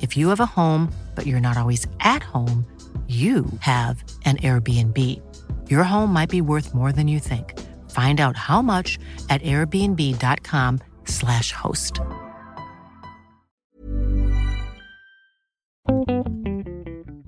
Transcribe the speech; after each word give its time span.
If 0.00 0.16
you 0.16 0.28
have 0.28 0.38
a 0.40 0.46
home, 0.46 0.90
but 1.14 1.26
you're 1.26 1.40
not 1.40 1.58
always 1.58 1.86
at 2.00 2.22
home, 2.22 2.64
you 3.08 3.46
have 3.60 4.02
an 4.24 4.36
Airbnb. 4.36 4.96
Your 5.68 5.82
home 5.82 6.12
might 6.12 6.30
be 6.30 6.40
worth 6.40 6.72
more 6.74 6.92
than 6.92 7.08
you 7.08 7.18
think. 7.18 7.58
Find 7.90 8.20
out 8.20 8.36
how 8.36 8.62
much 8.62 9.00
at 9.28 9.42
airbnb.com/slash 9.42 11.50
host. 11.52 11.98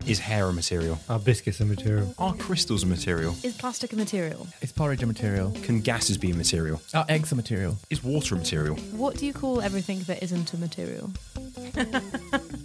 Is 0.07 0.19
hair 0.19 0.49
a 0.49 0.53
material? 0.53 0.99
Are 1.09 1.19
biscuits 1.19 1.61
a 1.61 1.65
material? 1.65 2.13
Are 2.19 2.35
crystals 2.35 2.83
a 2.83 2.87
material? 2.87 3.35
Is 3.43 3.55
plastic 3.57 3.93
a 3.93 3.97
material? 3.97 4.47
Is 4.61 4.73
porridge 4.73 5.03
a 5.03 5.07
material? 5.07 5.53
Can 5.63 5.81
gases 5.81 6.19
be 6.19 6.33
a 6.33 6.35
material? 6.35 6.83
Are 6.93 7.07
eggs 7.09 7.33
a 7.33 7.37
material? 7.37 7.79
Is 7.89 8.03
water 8.05 8.35
a 8.35 8.39
material? 8.39 8.77
What 8.93 9.17
do 9.17 9.27
you 9.27 9.33
call 9.33 9.61
everything 9.61 10.01
that 10.01 10.23
isn't 10.23 10.53
a 10.53 10.57
material? 10.59 11.13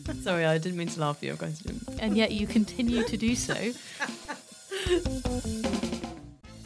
Sorry, 0.21 0.45
I 0.45 0.57
didn't 0.57 0.77
mean 0.77 0.87
to 0.87 0.99
laugh 1.01 1.17
at 1.17 1.23
your 1.23 1.35
question. 1.35 1.81
And 1.99 2.15
yet 2.15 2.31
you 2.31 2.47
continue 2.47 3.03
to 3.03 3.17
do 3.17 3.35
so. 3.35 3.53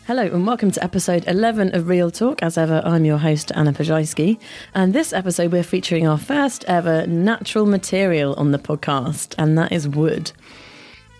Hello 0.06 0.24
and 0.24 0.46
welcome 0.46 0.70
to 0.72 0.84
episode 0.84 1.24
11 1.26 1.74
of 1.74 1.88
Real 1.88 2.12
Talk. 2.12 2.44
As 2.44 2.58
ever, 2.58 2.82
I'm 2.86 3.04
your 3.04 3.18
host, 3.18 3.52
Anna 3.56 3.74
Ploszajski. 3.74 4.40
And 4.76 4.94
this 4.94 5.12
episode, 5.12 5.52
we're 5.52 5.64
featuring 5.64 6.08
our 6.08 6.20
first 6.20 6.66
ever 6.66 7.08
natural 7.08 7.66
material 7.66 8.36
on 8.36 8.52
the 8.52 8.60
podcast, 8.60 9.34
and 9.40 9.58
that 9.58 9.72
is 9.72 9.88
wood. 9.88 10.32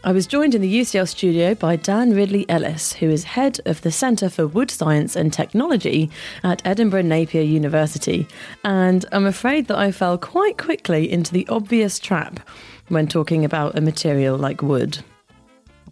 I 0.04 0.12
was 0.14 0.26
joined 0.26 0.56
in 0.56 0.64
the 0.64 0.80
UCL 0.82 1.08
studio 1.08 1.54
by 1.54 1.76
Dan 1.76 2.16
Ridley 2.16 2.50
Ellis, 2.50 2.94
who 2.94 3.08
is 3.08 3.24
head 3.24 3.60
of 3.68 3.82
the 3.82 3.92
Centre 3.92 4.32
for 4.32 4.48
Wood 4.48 4.72
Science 4.72 5.16
and 5.16 5.32
Technology 5.32 6.10
at 6.44 6.60
Edinburgh 6.66 7.04
Napier 7.04 7.44
University. 7.44 8.28
And 8.64 9.06
I'm 9.12 9.28
afraid 9.28 9.68
that 9.68 9.78
I 9.78 9.92
fell 9.92 10.18
quite 10.18 10.58
quickly 10.58 11.12
into 11.12 11.32
the 11.32 11.48
obvious 11.50 12.00
trap 12.00 12.40
when 12.88 13.08
talking 13.08 13.46
about 13.46 13.78
a 13.78 13.82
material 13.82 14.38
like 14.40 14.64
wood. 14.64 15.04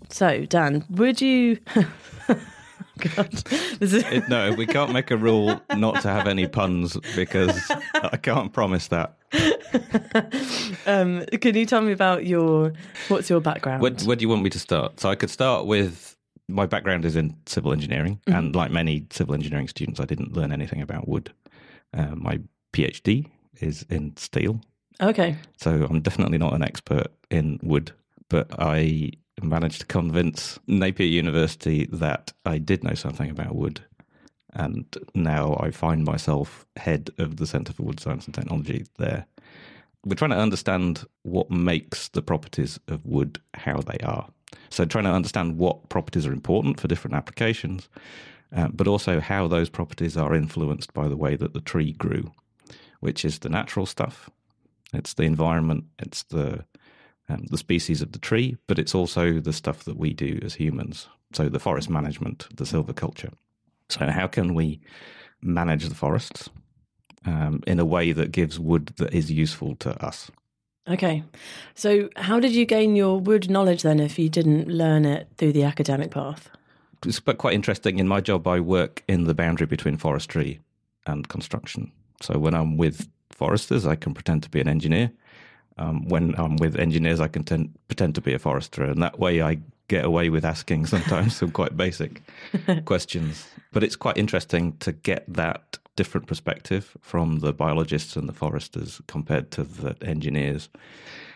So, 0.10 0.44
Dan, 0.46 0.86
would 0.90 1.22
you. 1.22 1.60
God, 3.16 3.34
is... 3.82 3.94
It- 3.94 4.30
no, 4.30 4.54
we 4.54 4.66
can't 4.66 4.92
make 4.92 5.12
a 5.12 5.18
rule 5.18 5.60
not 5.76 6.02
to 6.02 6.10
have 6.10 6.28
any 6.28 6.48
puns 6.48 6.98
because 7.16 7.60
I 7.96 8.18
can't 8.18 8.52
promise 8.54 8.88
that. 8.90 9.16
um, 10.86 11.26
can 11.42 11.56
you 11.56 11.66
tell 11.66 11.82
me 11.82 11.92
about 11.92 12.26
your 12.26 12.74
what's 13.08 13.30
your 13.30 13.40
background? 13.42 13.82
Where, 13.82 13.92
where 14.06 14.16
do 14.16 14.22
you 14.24 14.30
want 14.30 14.44
me 14.44 14.50
to 14.52 14.60
start? 14.60 15.00
So 15.00 15.10
I 15.10 15.16
could 15.16 15.30
start 15.30 15.66
with 15.66 16.16
my 16.48 16.66
background 16.66 17.06
is 17.06 17.16
in 17.16 17.36
civil 17.46 17.72
engineering, 17.72 18.20
and 18.28 18.56
like 18.56 18.72
many 18.72 19.06
civil 19.12 19.36
engineering 19.36 19.68
students, 19.68 20.00
I 20.00 20.06
didn't 20.06 20.34
learn 20.34 20.52
anything 20.52 20.82
about 20.82 21.08
wood. 21.08 21.32
Uh, 21.94 22.16
my 22.16 22.40
PhD 22.74 23.28
is 23.62 23.86
in 23.90 24.16
steel, 24.18 24.60
Okay. 25.02 25.36
so 25.58 25.86
I'm 25.90 26.02
definitely 26.02 26.38
not 26.40 26.54
an 26.54 26.64
expert 26.64 27.08
in 27.30 27.60
wood, 27.62 27.92
but 28.30 28.48
I 28.58 29.12
managed 29.44 29.82
to 29.82 29.86
convince 29.86 30.60
Napier 30.68 31.08
University 31.08 31.88
that 31.92 32.34
I 32.46 32.58
did 32.58 32.84
know 32.84 32.94
something 32.94 33.30
about 33.30 33.56
wood. 33.56 33.82
And 34.54 34.86
now 35.14 35.58
I 35.60 35.72
find 35.72 36.04
myself 36.04 36.66
head 36.76 37.12
of 37.18 37.38
the 37.38 37.46
Centre 37.46 37.74
for 37.74 37.84
Wood 37.84 38.00
Science 38.00 38.26
and 38.26 38.34
Technology 38.34 38.86
there. 38.98 39.26
We're 40.06 40.16
trying 40.16 40.32
to 40.32 40.38
understand 40.38 41.06
what 41.24 41.52
makes 41.52 42.08
the 42.10 42.22
properties 42.22 42.80
of 42.88 43.06
wood 43.06 43.40
how 43.54 43.82
they 43.82 43.98
are. 44.04 44.30
So, 44.70 44.86
trying 44.86 45.04
to 45.04 45.12
understand 45.12 45.58
what 45.58 45.90
properties 45.90 46.26
are 46.26 46.34
important 46.34 46.80
for 46.80 46.88
different 46.88 47.16
applications, 47.16 47.90
uh, 48.56 48.70
but 48.70 48.88
also 48.88 49.20
how 49.20 49.48
those 49.48 49.70
properties 49.70 50.18
are 50.18 50.34
influenced 50.34 50.94
by 50.94 51.08
the 51.08 51.18
way 51.18 51.36
that 51.36 51.54
the 51.54 51.62
tree 51.62 51.94
grew, 51.94 52.32
which 53.00 53.24
is 53.24 53.40
the 53.40 53.50
natural 53.50 53.86
stuff. 53.86 54.30
It's 54.94 55.14
the 55.14 55.24
environment, 55.24 55.86
it's 56.00 56.24
the 56.24 56.66
um, 57.30 57.46
the 57.50 57.58
species 57.58 58.02
of 58.02 58.12
the 58.12 58.20
tree, 58.20 58.58
but 58.68 58.80
it's 58.80 58.96
also 58.96 59.40
the 59.40 59.54
stuff 59.54 59.84
that 59.86 59.98
we 59.98 60.14
do 60.14 60.40
as 60.44 60.56
humans. 60.56 61.08
So 61.34 61.48
the 61.48 61.60
forest 61.60 61.90
management, 61.90 62.48
the 62.56 62.64
silviculture. 62.64 63.34
So 63.90 64.08
how 64.08 64.28
can 64.28 64.56
we 64.56 64.82
manage 65.42 65.88
the 65.88 65.96
forests 65.96 66.50
um, 67.26 67.62
in 67.68 67.80
a 67.80 67.86
way 67.86 68.12
that 68.12 68.32
gives 68.32 68.60
wood 68.60 68.94
that 68.98 69.14
is 69.14 69.32
useful 69.32 69.76
to 69.78 70.04
us? 70.04 70.32
Okay. 70.88 71.24
So, 71.76 72.10
how 72.16 72.40
did 72.40 72.52
you 72.52 72.66
gain 72.66 72.96
your 72.96 73.20
wood 73.20 73.50
knowledge 73.50 73.84
then 73.84 74.00
if 74.00 74.18
you 74.18 74.28
didn't 74.28 74.68
learn 74.68 75.06
it 75.06 75.28
through 75.38 75.54
the 75.54 75.64
academic 75.64 76.10
path? 76.10 76.50
It's 77.06 77.20
but 77.20 77.38
quite 77.38 77.54
interesting. 77.54 78.00
In 78.00 78.08
my 78.08 78.22
job, 78.22 78.48
I 78.48 78.60
work 78.60 79.04
in 79.08 79.26
the 79.26 79.36
boundary 79.36 79.68
between 79.68 79.98
forestry 79.98 80.60
and 81.06 81.28
construction. 81.28 81.92
So 82.22 82.40
when 82.40 82.54
I'm 82.54 82.76
with 82.76 83.08
foresters, 83.32 83.86
I 83.86 83.96
can 83.96 84.14
pretend 84.14 84.44
to 84.44 84.50
be 84.50 84.60
an 84.60 84.68
engineer. 84.68 85.12
Um, 85.80 86.08
when 86.10 86.36
I'm 86.38 86.58
with 86.58 86.76
engineers, 86.76 87.20
I 87.22 87.30
can 87.30 87.44
ten- 87.44 87.74
pretend 87.88 88.14
to 88.16 88.22
be 88.22 88.34
a 88.34 88.40
forester, 88.40 88.84
and 88.84 89.02
that 89.02 89.18
way 89.18 89.42
I 89.42 89.60
get 89.88 90.06
away 90.06 90.30
with 90.30 90.46
asking 90.46 90.86
sometimes 90.86 91.36
some 91.38 91.52
quite 91.52 91.76
basic 91.76 92.22
questions. 92.86 93.48
But 93.72 93.84
it's 93.84 93.96
quite 93.96 94.18
interesting 94.18 94.78
to 94.80 94.92
get 94.92 95.24
that 95.34 95.78
different 95.96 96.28
perspective 96.28 96.96
from 97.02 97.40
the 97.40 97.52
biologists 97.52 98.16
and 98.16 98.30
the 98.30 98.34
foresters 98.34 99.02
compared 99.08 99.52
to 99.52 99.64
the 99.64 99.96
engineers. 100.02 100.70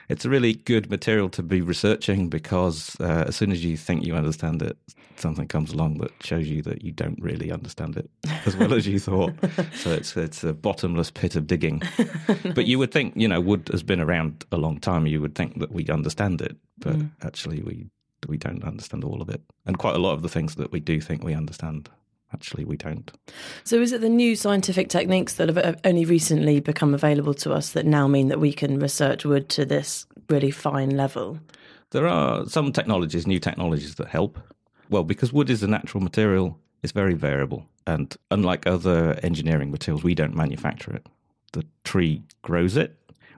It's 0.09 0.25
a 0.25 0.29
really 0.29 0.53
good 0.53 0.89
material 0.89 1.29
to 1.29 1.43
be 1.43 1.61
researching 1.61 2.29
because 2.29 2.95
uh, 2.99 3.25
as 3.27 3.35
soon 3.35 3.51
as 3.51 3.63
you 3.63 3.77
think 3.77 4.05
you 4.05 4.15
understand 4.15 4.61
it, 4.61 4.77
something 5.15 5.47
comes 5.47 5.71
along 5.71 5.99
that 5.99 6.11
shows 6.21 6.47
you 6.47 6.61
that 6.63 6.83
you 6.83 6.91
don't 6.91 7.19
really 7.21 7.51
understand 7.51 7.97
it 7.97 8.09
as 8.45 8.57
well 8.57 8.73
as 8.73 8.87
you 8.87 8.99
thought. 8.99 9.33
so 9.75 9.91
it's 9.91 10.15
it's 10.17 10.43
a 10.43 10.53
bottomless 10.53 11.11
pit 11.11 11.35
of 11.35 11.47
digging. 11.47 11.81
But 12.55 12.65
you 12.65 12.77
would 12.77 12.91
think, 12.91 13.13
you 13.15 13.27
know, 13.27 13.41
wood 13.41 13.69
has 13.71 13.83
been 13.83 13.99
around 13.99 14.45
a 14.51 14.57
long 14.57 14.79
time. 14.79 15.07
You 15.07 15.21
would 15.21 15.35
think 15.35 15.59
that 15.59 15.71
we 15.71 15.87
understand 15.87 16.41
it, 16.41 16.57
but 16.77 16.97
actually 17.21 17.61
we 17.61 17.89
we 18.27 18.37
don't 18.37 18.63
understand 18.63 19.03
all 19.03 19.21
of 19.21 19.29
it. 19.29 19.41
And 19.65 19.77
quite 19.77 19.95
a 19.95 19.99
lot 19.99 20.13
of 20.13 20.21
the 20.21 20.29
things 20.29 20.55
that 20.55 20.71
we 20.71 20.79
do 20.79 21.01
think 21.01 21.23
we 21.23 21.33
understand, 21.33 21.89
actually 22.33 22.65
we 22.65 22.77
don't. 22.77 23.11
So, 23.63 23.77
is 23.77 23.91
it 23.91 24.01
the 24.01 24.09
new 24.09 24.35
scientific 24.35 24.89
techniques 24.89 25.35
that 25.35 25.49
have 25.49 25.57
uh, 25.57 25.73
only 25.83 26.05
recently 26.05 26.59
become 26.59 26.93
available 26.93 27.33
to 27.35 27.53
us 27.53 27.71
that 27.71 27.85
now 27.85 28.07
mean 28.07 28.27
that 28.29 28.39
we 28.39 28.53
can 28.53 28.79
research 28.79 29.25
wood 29.25 29.49
to 29.49 29.65
this 29.65 30.05
really 30.29 30.51
fine 30.51 30.91
level? 30.91 31.39
There 31.91 32.07
are 32.07 32.45
some 32.47 32.71
technologies, 32.71 33.27
new 33.27 33.39
technologies 33.39 33.95
that 33.95 34.07
help. 34.07 34.39
Well, 34.89 35.03
because 35.03 35.31
wood 35.31 35.49
is 35.49 35.63
a 35.63 35.67
natural 35.67 36.03
material, 36.03 36.59
it's 36.81 36.91
very 36.91 37.13
variable. 37.13 37.65
And 37.85 38.15
unlike 38.31 38.65
other 38.65 39.19
engineering 39.23 39.71
materials, 39.71 40.03
we 40.03 40.15
don't 40.15 40.35
manufacture 40.35 40.95
it. 40.95 41.05
The 41.51 41.65
tree 41.83 42.23
grows 42.41 42.77
it 42.77 42.97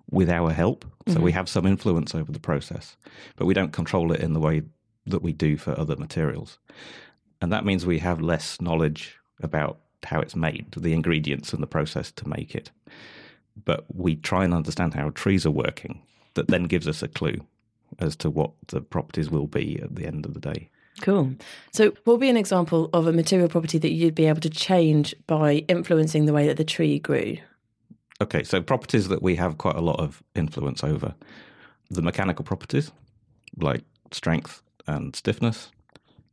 with 0.10 0.30
our 0.30 0.52
help. 0.52 0.86
So 1.08 1.20
we 1.20 1.32
mm-hmm. 1.32 1.38
have 1.38 1.50
some 1.50 1.66
influence 1.66 2.16
over 2.16 2.32
the 2.32 2.40
process, 2.40 2.98
but 3.36 3.46
we 3.46 3.54
don't 3.54 3.72
control 3.72 4.12
it 4.12 4.22
in 4.22 4.34
the 4.34 4.40
way 4.40 4.64
that 5.06 5.22
we 5.22 5.34
do 5.34 5.58
for 5.58 5.78
other 5.80 5.96
materials. 5.96 6.58
And 7.46 7.54
that 7.54 7.64
means 7.64 7.86
we 7.86 8.00
have 8.00 8.22
less 8.22 8.60
knowledge 8.60 9.20
about 9.40 9.78
how 10.04 10.20
it's 10.20 10.36
made, 10.36 10.66
the 10.76 10.94
ingredients 10.94 11.54
and 11.54 11.62
the 11.62 11.68
process 11.68 12.12
to 12.14 12.28
make 12.28 12.56
it. 12.56 12.72
But 13.66 13.86
we 13.94 14.16
try 14.16 14.44
and 14.44 14.52
understand 14.52 14.96
how 14.96 15.12
trees 15.12 15.46
are 15.46 15.52
working, 15.52 16.02
that 16.34 16.48
then 16.48 16.64
gives 16.64 16.88
us 16.88 17.04
a 17.04 17.08
clue 17.08 17.46
as 18.00 18.16
to 18.16 18.32
what 18.32 18.50
the 18.70 18.82
properties 18.82 19.30
will 19.30 19.46
be 19.46 19.80
at 19.80 19.96
the 19.96 20.08
end 20.08 20.26
of 20.26 20.34
the 20.34 20.40
day. 20.40 20.72
Cool. 21.02 21.36
So, 21.72 21.92
what 22.06 22.14
would 22.14 22.20
be 22.20 22.30
an 22.30 22.36
example 22.36 22.90
of 22.94 23.06
a 23.06 23.14
material 23.14 23.48
property 23.48 23.78
that 23.78 23.92
you'd 23.92 24.16
be 24.16 24.26
able 24.26 24.42
to 24.42 24.50
change 24.50 25.14
by 25.28 25.58
influencing 25.68 26.26
the 26.26 26.34
way 26.34 26.48
that 26.48 26.58
the 26.58 26.64
tree 26.64 26.98
grew? 26.98 27.38
Okay, 28.22 28.42
so 28.42 28.60
properties 28.60 29.08
that 29.10 29.22
we 29.22 29.36
have 29.36 29.60
quite 29.60 29.76
a 29.76 29.82
lot 29.82 30.00
of 30.00 30.24
influence 30.34 30.84
over. 30.84 31.14
The 31.92 32.02
mechanical 32.02 32.44
properties, 32.44 32.92
like 33.56 33.84
strength 34.10 34.64
and 34.88 35.16
stiffness, 35.16 35.70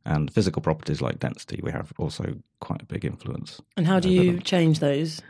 and 0.05 0.31
physical 0.31 0.61
properties 0.61 1.01
like 1.01 1.19
density. 1.19 1.59
We 1.63 1.71
have 1.71 1.93
also 1.97 2.35
quite 2.59 2.81
a 2.81 2.85
big 2.85 3.05
influence. 3.05 3.61
And 3.77 3.87
how 3.87 3.99
do 3.99 4.09
you 4.09 4.33
them. 4.33 4.41
change 4.41 4.79
those? 4.79 5.21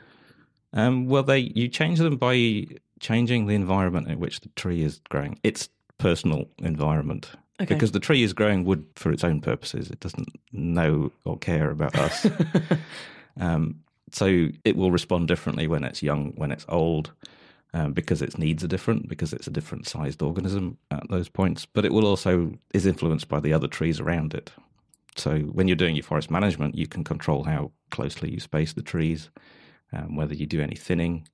Um, 0.74 1.08
well, 1.08 1.24
they 1.24 1.40
you 1.56 1.68
change 1.68 2.00
them 2.00 2.18
by 2.18 2.68
changing 3.00 3.48
the 3.48 3.56
environment 3.56 4.08
in 4.08 4.20
which 4.20 4.42
the 4.42 4.50
tree 4.50 4.82
is 4.82 5.00
growing. 5.10 5.40
Its 5.44 5.70
personal 5.98 6.48
environment. 6.60 7.32
Okay. 7.62 7.76
Because 7.76 7.92
the 7.92 8.00
tree 8.00 8.24
is 8.24 8.34
growing 8.34 8.66
wood 8.66 8.86
for 8.96 9.12
its 9.12 9.24
own 9.24 9.40
purposes. 9.40 9.92
It 9.92 10.00
doesn't 10.00 10.30
know 10.52 11.12
or 11.24 11.38
care 11.38 11.70
about 11.70 11.96
us. 11.96 12.26
um, 13.40 13.80
so 14.12 14.48
it 14.66 14.76
will 14.76 14.92
respond 14.92 15.28
differently 15.28 15.68
when 15.68 15.84
it's 15.84 16.02
young, 16.02 16.34
when 16.36 16.52
it's 16.52 16.66
old, 16.68 17.12
um, 17.74 17.94
because 17.94 18.22
its 18.22 18.38
needs 18.38 18.64
are 18.64 18.68
different, 18.68 19.08
because 19.08 19.34
it's 19.34 19.48
a 19.48 19.52
different 19.52 19.88
sized 19.88 20.22
organism 20.22 20.78
at 20.92 21.08
those 21.10 21.30
points. 21.30 21.66
But 21.66 21.86
it 21.86 21.92
will 21.92 22.06
also 22.06 22.54
is 22.74 22.86
influenced 22.86 23.28
by 23.28 23.40
the 23.40 23.54
other 23.54 23.68
trees 23.68 24.00
around 24.00 24.34
it. 24.34 24.52
So 25.16 25.40
when 25.40 25.68
you're 25.68 25.76
doing 25.76 25.96
your 25.96 26.04
forest 26.04 26.32
management, 26.32 26.76
you 26.76 26.88
can 26.88 27.04
control 27.04 27.44
how 27.44 27.72
closely 27.92 28.32
you 28.32 28.40
space 28.40 28.74
the 28.74 28.82
trees, 28.82 29.30
um, 29.92 30.16
whether 30.16 30.34
you 30.34 30.46
do 30.46 30.62
any 30.62 30.76
thinning. 30.76 31.28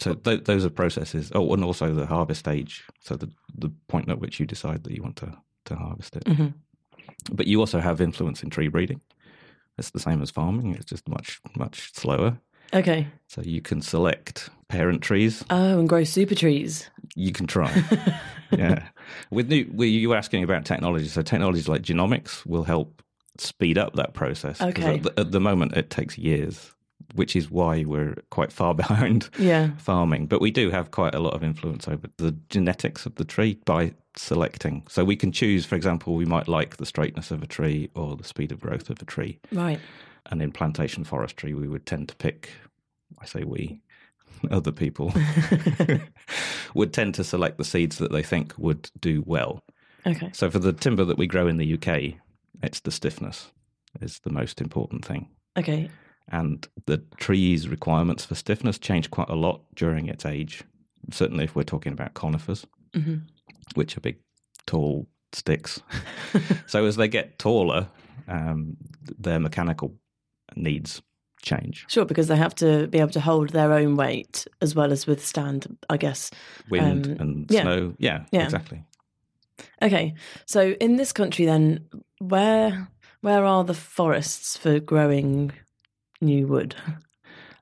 So 0.00 0.14
th- 0.14 0.44
those 0.44 0.64
are 0.64 0.70
processes. 0.70 1.30
Oh, 1.34 1.52
and 1.54 1.64
also 1.64 1.94
the 1.94 2.06
harvest 2.06 2.40
stage. 2.40 2.82
So 3.00 3.16
the 3.16 3.30
the 3.54 3.70
point 3.88 4.08
at 4.10 4.18
which 4.20 4.40
you 4.40 4.46
decide 4.46 4.84
that 4.84 4.92
you 4.92 5.02
want 5.02 5.16
to 5.16 5.36
to 5.66 5.76
harvest 5.76 6.16
it. 6.16 6.24
Mhm. 6.24 6.54
But 7.32 7.46
you 7.46 7.60
also 7.60 7.80
have 7.80 8.00
influence 8.00 8.42
in 8.42 8.50
tree 8.50 8.68
breeding. 8.68 9.00
It's 9.78 9.90
the 9.90 10.00
same 10.00 10.22
as 10.22 10.30
farming. 10.30 10.74
It's 10.74 10.84
just 10.84 11.08
much 11.08 11.40
much 11.56 11.92
slower. 11.94 12.38
Okay. 12.72 13.06
So 13.28 13.42
you 13.42 13.60
can 13.60 13.82
select 13.82 14.50
parent 14.68 15.02
trees. 15.02 15.44
Oh, 15.50 15.78
and 15.78 15.88
grow 15.88 16.04
super 16.04 16.34
trees. 16.34 16.88
You 17.14 17.32
can 17.32 17.46
try. 17.46 17.70
yeah. 18.50 18.88
With 19.30 19.48
new, 19.48 19.70
were 19.72 19.84
you 19.84 20.08
were 20.08 20.16
asking 20.16 20.42
about 20.44 20.64
technology? 20.64 21.06
So 21.08 21.22
technologies 21.22 21.68
like 21.68 21.82
genomics 21.82 22.44
will 22.46 22.64
help 22.64 23.02
speed 23.38 23.78
up 23.78 23.94
that 23.94 24.14
process. 24.14 24.60
Okay. 24.60 24.96
At 24.96 25.02
the, 25.02 25.20
at 25.20 25.32
the 25.32 25.40
moment, 25.40 25.76
it 25.76 25.90
takes 25.90 26.16
years, 26.18 26.72
which 27.14 27.36
is 27.36 27.50
why 27.50 27.84
we're 27.84 28.14
quite 28.30 28.52
far 28.52 28.74
behind 28.82 29.28
Yeah. 29.38 29.70
farming. 29.78 30.26
But 30.26 30.40
we 30.40 30.50
do 30.50 30.70
have 30.70 30.90
quite 30.90 31.14
a 31.14 31.20
lot 31.20 31.34
of 31.34 31.42
influence 31.42 31.86
over 31.88 32.08
the 32.16 32.32
genetics 32.48 33.06
of 33.06 33.14
the 33.16 33.24
tree 33.24 33.58
by 33.64 33.94
selecting. 34.16 34.84
So 34.88 35.04
we 35.04 35.16
can 35.16 35.32
choose, 35.32 35.64
for 35.66 35.74
example, 35.74 36.14
we 36.14 36.24
might 36.24 36.46
like 36.48 36.76
the 36.76 36.86
straightness 36.86 37.30
of 37.30 37.42
a 37.42 37.46
tree 37.46 37.90
or 37.94 38.16
the 38.16 38.24
speed 38.24 38.52
of 38.52 38.60
growth 38.60 38.88
of 38.90 39.00
a 39.02 39.04
tree. 39.04 39.38
Right. 39.52 39.80
And 40.30 40.40
in 40.40 40.52
plantation 40.52 41.04
forestry, 41.04 41.54
we 41.54 41.68
would 41.68 41.86
tend 41.86 42.08
to 42.08 42.16
pick, 42.16 42.50
I 43.20 43.26
say 43.26 43.44
we, 43.44 43.80
other 44.50 44.72
people 44.72 45.12
would 46.74 46.92
tend 46.92 47.14
to 47.14 47.24
select 47.24 47.58
the 47.58 47.64
seeds 47.64 47.98
that 47.98 48.12
they 48.12 48.22
think 48.22 48.54
would 48.58 48.90
do 49.00 49.22
well. 49.26 49.62
Okay. 50.06 50.30
So 50.32 50.50
for 50.50 50.58
the 50.58 50.72
timber 50.72 51.04
that 51.04 51.18
we 51.18 51.26
grow 51.26 51.46
in 51.46 51.56
the 51.56 51.74
UK, 51.74 52.18
it's 52.62 52.80
the 52.80 52.90
stiffness 52.90 53.50
is 54.00 54.20
the 54.20 54.32
most 54.32 54.60
important 54.60 55.04
thing. 55.04 55.28
Okay. 55.56 55.88
And 56.28 56.66
the 56.86 56.98
tree's 57.18 57.68
requirements 57.68 58.24
for 58.24 58.34
stiffness 58.34 58.78
change 58.78 59.10
quite 59.10 59.28
a 59.28 59.34
lot 59.34 59.62
during 59.74 60.08
its 60.08 60.24
age. 60.24 60.62
Certainly, 61.10 61.44
if 61.44 61.54
we're 61.54 61.64
talking 61.64 61.92
about 61.92 62.14
conifers, 62.14 62.66
hmm 62.94 63.16
which 63.74 63.96
are 63.96 64.00
big, 64.00 64.18
tall 64.66 65.08
sticks. 65.32 65.80
so 66.66 66.84
as 66.84 66.96
they 66.96 67.08
get 67.08 67.38
taller, 67.38 67.88
um, 68.28 68.76
th- 69.06 69.16
their 69.18 69.40
mechanical 69.40 69.94
needs 70.56 71.02
change. 71.42 71.84
Sure, 71.88 72.04
because 72.06 72.28
they 72.28 72.36
have 72.36 72.54
to 72.56 72.86
be 72.86 72.98
able 72.98 73.10
to 73.12 73.20
hold 73.20 73.50
their 73.50 73.72
own 73.72 73.96
weight 73.96 74.46
as 74.62 74.74
well 74.74 74.92
as 74.92 75.06
withstand, 75.06 75.76
I 75.90 75.96
guess. 75.98 76.30
Wind 76.70 77.06
Um, 77.06 77.16
and 77.20 77.46
yeah. 77.50 77.62
snow. 77.62 77.94
Yeah, 77.98 78.24
Yeah. 78.32 78.44
exactly. 78.44 78.84
Okay. 79.82 80.14
So 80.46 80.70
in 80.80 80.96
this 80.96 81.12
country 81.12 81.44
then, 81.44 81.86
where 82.18 82.88
where 83.20 83.44
are 83.44 83.64
the 83.64 83.74
forests 83.74 84.56
for 84.56 84.80
growing 84.80 85.52
new 86.20 86.46
wood? 86.46 86.74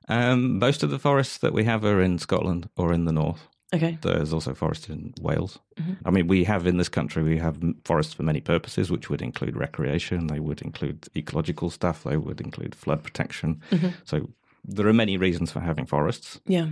Um, 0.09 0.59
most 0.59 0.83
of 0.83 0.89
the 0.89 0.99
forests 0.99 1.37
that 1.37 1.53
we 1.53 1.63
have 1.63 1.85
are 1.85 2.01
in 2.01 2.17
Scotland 2.19 2.69
or 2.75 2.91
in 2.93 3.05
the 3.05 3.13
north. 3.13 3.47
Okay. 3.73 3.97
There's 4.01 4.31
also 4.33 4.53
forests 4.53 4.87
in 4.89 5.13
Wales. 5.21 5.57
Mhm. 5.79 5.97
I 6.05 6.11
mean, 6.11 6.27
we 6.27 6.43
have 6.43 6.67
in 6.67 6.77
this 6.77 6.89
country, 6.89 7.23
we 7.23 7.37
have 7.39 7.57
forests 7.85 8.13
for 8.13 8.23
many 8.23 8.39
purposes, 8.41 8.91
which 8.91 9.09
would 9.09 9.21
include 9.21 9.57
recreation, 9.57 10.27
they 10.27 10.39
would 10.39 10.61
include 10.61 11.07
ecological 11.15 11.69
stuff, 11.71 12.03
they 12.03 12.17
would 12.17 12.39
include 12.39 12.75
flood 12.75 13.03
protection. 13.03 13.61
Mhm. 13.71 13.93
So 14.05 14.29
there 14.63 14.87
are 14.87 14.93
many 14.93 15.17
reasons 15.17 15.51
for 15.51 15.59
having 15.59 15.85
forests. 15.87 16.39
Yeah. 16.45 16.67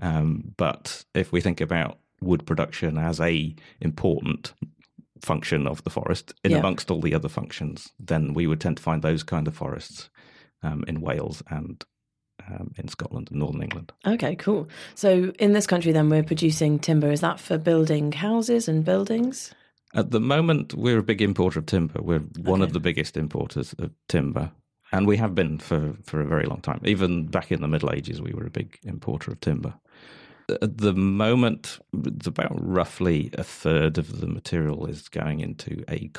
Um, 0.00 0.54
but 0.56 1.04
if 1.14 1.32
we 1.32 1.40
think 1.40 1.60
about 1.60 1.98
wood 2.20 2.46
production 2.46 2.96
as 2.98 3.20
a 3.20 3.54
important 3.80 4.54
function 5.20 5.66
of 5.66 5.82
the 5.84 5.90
forest 5.90 6.32
in 6.44 6.52
Yeah. 6.52 6.58
amongst 6.58 6.90
all 6.90 7.00
the 7.00 7.14
other 7.14 7.28
functions, 7.28 7.92
then 7.98 8.32
we 8.34 8.46
would 8.46 8.60
tend 8.60 8.76
to 8.78 8.82
find 8.82 9.02
those 9.02 9.22
kind 9.22 9.46
of 9.48 9.54
forests 9.54 10.08
um, 10.62 10.84
in 10.88 11.00
Wales 11.00 11.42
and 11.50 11.84
um, 12.50 12.72
in 12.76 12.88
Scotland 12.88 13.28
and 13.30 13.40
Northern 13.40 13.62
England. 13.62 13.92
Okay, 14.06 14.34
cool. 14.36 14.68
So 14.94 15.32
in 15.38 15.52
this 15.52 15.66
country 15.66 15.92
then 15.92 16.08
we're 16.08 16.22
producing 16.22 16.78
timber. 16.78 17.10
Is 17.10 17.20
that 17.20 17.40
for 17.40 17.58
building 17.58 18.12
houses 18.12 18.68
and 18.68 18.84
buildings? 18.84 19.54
At 19.94 20.10
the 20.10 20.20
moment, 20.20 20.74
we're 20.74 20.98
a 20.98 21.02
big 21.02 21.22
importer 21.22 21.60
of 21.60 21.66
timber. 21.66 22.02
We're 22.02 22.20
one 22.42 22.60
of 22.60 22.72
the 22.74 22.80
biggest 22.80 23.16
importers 23.16 23.74
of 23.78 23.90
timber, 24.06 24.50
and 24.92 25.06
we 25.06 25.16
have 25.16 25.34
been 25.34 25.58
for, 25.58 25.94
for 26.04 26.20
a 26.20 26.26
very 26.26 26.44
long 26.44 26.60
time. 26.60 26.80
Even 26.84 27.26
back 27.26 27.50
in 27.50 27.62
the 27.62 27.68
Middle 27.68 27.90
Ages, 27.92 28.20
we 28.20 28.32
were 28.34 28.44
a 28.44 28.50
big 28.50 28.78
importer 28.82 29.30
of 29.32 29.40
timber. 29.40 29.72
At 30.62 30.78
the 30.78 30.92
moment, 30.92 31.78
it's 32.04 32.26
about 32.26 32.52
roughly 32.52 33.30
a 33.34 33.44
third 33.44 33.96
of 33.98 34.20
the 34.20 34.26
material 34.26 34.86
is 34.86 35.08
going 35.08 35.40
into 35.40 35.84
a 35.90 36.10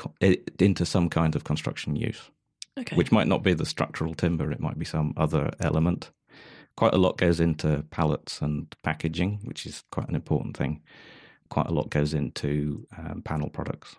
into 0.59 0.85
some 0.85 1.09
kind 1.09 1.35
of 1.35 1.43
construction 1.43 1.95
use, 1.95 2.29
Okay. 2.77 2.95
which 2.95 3.11
might 3.11 3.27
not 3.27 3.43
be 3.43 3.53
the 3.53 3.65
structural 3.65 4.15
timber. 4.15 4.51
It 4.51 4.59
might 4.59 4.79
be 4.79 4.85
some 4.85 5.13
other 5.15 5.51
element. 5.59 6.11
Quite 6.79 6.93
a 6.93 6.97
lot 6.97 7.17
goes 7.17 7.41
into 7.41 7.83
pallets 7.91 8.41
and 8.41 8.73
packaging, 8.83 9.39
which 9.43 9.65
is 9.65 9.83
quite 9.91 10.07
an 10.07 10.15
important 10.15 10.55
thing. 10.55 10.79
Quite 11.49 11.67
a 11.67 11.73
lot 11.73 11.89
goes 11.89 12.13
into 12.13 12.87
um, 12.97 13.21
panel 13.21 13.49
products. 13.49 13.97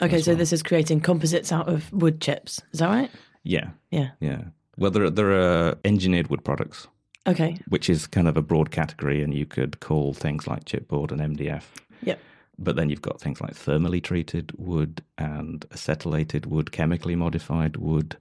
okay, 0.00 0.22
so 0.22 0.30
well. 0.30 0.38
this 0.38 0.52
is 0.54 0.62
creating 0.62 1.00
composites 1.00 1.52
out 1.52 1.68
of 1.68 1.92
wood 1.92 2.22
chips. 2.22 2.62
Is 2.72 2.78
that 2.80 2.88
right? 2.88 3.10
Yeah, 3.44 3.70
Yeah. 3.90 4.10
yeah. 4.20 4.44
Well, 4.78 4.90
there 4.90 5.04
are, 5.04 5.10
there 5.10 5.32
are 5.32 5.76
engineered 5.84 6.28
wood 6.30 6.44
products, 6.44 6.86
Okay. 7.26 7.58
which 7.68 7.90
is 7.90 8.06
kind 8.06 8.26
of 8.26 8.38
a 8.38 8.42
broad 8.42 8.70
category, 8.70 9.22
and 9.22 9.34
you 9.34 9.44
could 9.44 9.80
call 9.80 10.14
things 10.14 10.46
like 10.46 10.64
chipboard 10.64 11.12
and 11.12 11.20
MDF. 11.20 11.64
Yep. 12.04 12.18
But 12.58 12.76
then 12.76 12.88
you've 12.88 13.02
got 13.02 13.20
things 13.20 13.40
like 13.42 13.52
thermally 13.54 14.02
treated 14.02 14.52
wood 14.56 15.02
and 15.18 15.66
acetylated 15.70 16.46
wood, 16.46 16.72
chemically 16.72 17.16
modified 17.16 17.76
wood. 17.76 18.16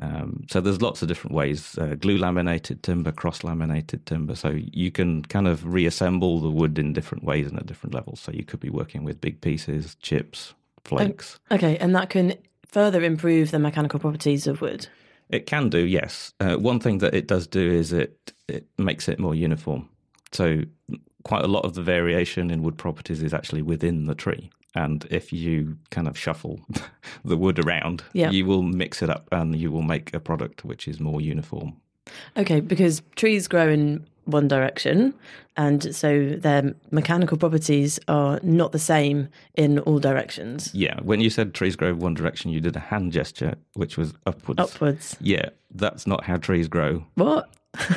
Um, 0.00 0.44
so 0.50 0.60
there's 0.60 0.80
lots 0.80 1.02
of 1.02 1.08
different 1.08 1.34
ways: 1.34 1.76
uh, 1.78 1.94
glue 1.94 2.18
laminated 2.18 2.82
timber, 2.82 3.12
cross 3.12 3.44
laminated 3.44 4.06
timber. 4.06 4.34
So 4.34 4.54
you 4.56 4.90
can 4.90 5.22
kind 5.24 5.46
of 5.46 5.64
reassemble 5.64 6.40
the 6.40 6.50
wood 6.50 6.78
in 6.78 6.92
different 6.92 7.24
ways 7.24 7.46
and 7.48 7.58
at 7.58 7.66
different 7.66 7.94
levels. 7.94 8.20
So 8.20 8.32
you 8.32 8.44
could 8.44 8.60
be 8.60 8.70
working 8.70 9.04
with 9.04 9.20
big 9.20 9.40
pieces, 9.40 9.96
chips, 9.96 10.54
flakes. 10.84 11.38
Okay, 11.50 11.76
and 11.78 11.94
that 11.94 12.10
can 12.10 12.34
further 12.66 13.02
improve 13.02 13.50
the 13.50 13.58
mechanical 13.58 14.00
properties 14.00 14.46
of 14.46 14.60
wood. 14.60 14.86
It 15.28 15.46
can 15.46 15.68
do, 15.68 15.86
yes. 15.86 16.32
Uh, 16.40 16.56
one 16.56 16.80
thing 16.80 16.98
that 16.98 17.14
it 17.14 17.28
does 17.28 17.46
do 17.46 17.70
is 17.70 17.92
it 17.92 18.32
it 18.48 18.66
makes 18.78 19.08
it 19.08 19.18
more 19.18 19.34
uniform. 19.34 19.88
So 20.32 20.62
quite 21.24 21.44
a 21.44 21.48
lot 21.48 21.64
of 21.64 21.74
the 21.74 21.82
variation 21.82 22.50
in 22.50 22.62
wood 22.62 22.78
properties 22.78 23.22
is 23.22 23.34
actually 23.34 23.62
within 23.62 24.06
the 24.06 24.14
tree. 24.14 24.50
And 24.74 25.06
if 25.10 25.32
you 25.32 25.76
kind 25.90 26.06
of 26.06 26.16
shuffle 26.18 26.60
the 27.24 27.36
wood 27.36 27.58
around, 27.58 28.04
Yeah. 28.12 28.30
you 28.30 28.46
will 28.46 28.62
mix 28.62 29.02
it 29.02 29.10
up 29.10 29.26
and 29.32 29.56
you 29.56 29.70
will 29.72 29.82
make 29.82 30.14
a 30.14 30.20
product 30.20 30.64
which 30.64 30.86
is 30.86 31.00
more 31.00 31.20
uniform. 31.20 31.74
Okay, 32.36 32.60
because 32.60 33.02
trees 33.16 33.46
grow 33.48 33.68
in 33.68 34.06
one 34.24 34.46
direction, 34.48 35.12
and 35.56 35.94
so 35.94 36.36
their 36.36 36.74
mechanical 36.90 37.36
properties 37.36 37.98
are 38.06 38.38
not 38.42 38.70
the 38.72 38.78
same 38.78 39.28
in 39.54 39.78
all 39.80 39.98
directions. 39.98 40.70
Yeah. 40.74 40.98
When 41.02 41.20
you 41.20 41.30
said 41.30 41.52
trees 41.54 41.74
grow 41.76 41.94
one 41.94 42.14
direction, 42.14 42.50
you 42.52 42.60
did 42.60 42.76
a 42.76 42.80
hand 42.80 43.12
gesture, 43.12 43.54
which 43.74 43.96
was 43.96 44.12
upwards. 44.26 44.60
Upwards. 44.60 45.16
Yeah, 45.20 45.48
that's 45.74 46.06
not 46.06 46.24
how 46.24 46.36
trees 46.36 46.68
grow. 46.68 47.04
What? 47.14 47.48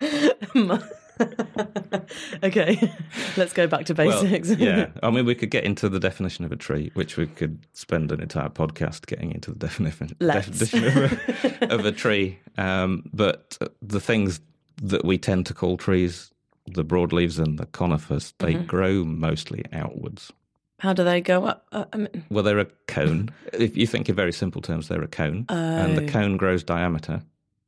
okay, 2.44 2.92
let's 3.36 3.52
go 3.52 3.66
back 3.66 3.86
to 3.86 3.94
Well, 3.94 4.22
basics. 4.22 4.50
yeah, 4.58 4.88
I 5.02 5.10
mean, 5.10 5.24
we 5.24 5.34
could 5.34 5.50
get 5.50 5.64
into 5.64 5.88
the 5.88 6.00
definition 6.00 6.44
of 6.44 6.52
a 6.52 6.56
tree, 6.56 6.90
which 6.94 7.16
we 7.16 7.26
could 7.26 7.58
spend 7.72 8.12
an 8.12 8.20
entire 8.20 8.48
podcast 8.48 9.06
getting 9.06 9.32
into 9.32 9.50
the 9.52 9.58
definition, 9.58 10.16
definition 10.18 10.84
of 10.84 10.96
a, 10.96 11.74
of 11.74 11.84
a 11.84 11.92
tree. 11.92 12.38
Um, 12.58 13.08
but 13.12 13.58
the 13.80 14.00
things 14.00 14.40
that 14.82 15.04
we 15.04 15.18
tend 15.18 15.46
to 15.46 15.54
call 15.54 15.76
trees, 15.76 16.30
the 16.66 16.84
broadleaves 16.84 17.38
and 17.42 17.58
the 17.58 17.66
conifers, 17.66 18.34
they 18.38 18.54
Mm-hmm. 18.54 18.66
grow 18.66 19.04
mostly 19.04 19.64
outwards. 19.72 20.32
How 20.80 20.92
do 20.92 21.04
they 21.04 21.20
go 21.20 21.44
up? 21.44 21.66
Uh, 21.70 21.84
I 21.92 21.96
mean, 21.96 22.24
Well, 22.28 22.42
they're 22.42 22.58
a 22.58 22.66
cone. 22.88 23.30
if 23.52 23.76
you 23.76 23.86
think 23.86 24.08
in 24.08 24.16
very 24.16 24.32
simple 24.32 24.60
terms, 24.60 24.88
they're 24.88 25.02
a 25.02 25.06
cone, 25.08 25.46
and 25.48 25.96
the 25.96 26.02
Oh. 26.04 26.08
cone 26.08 26.36
grows 26.36 26.64
diameter. 26.64 27.22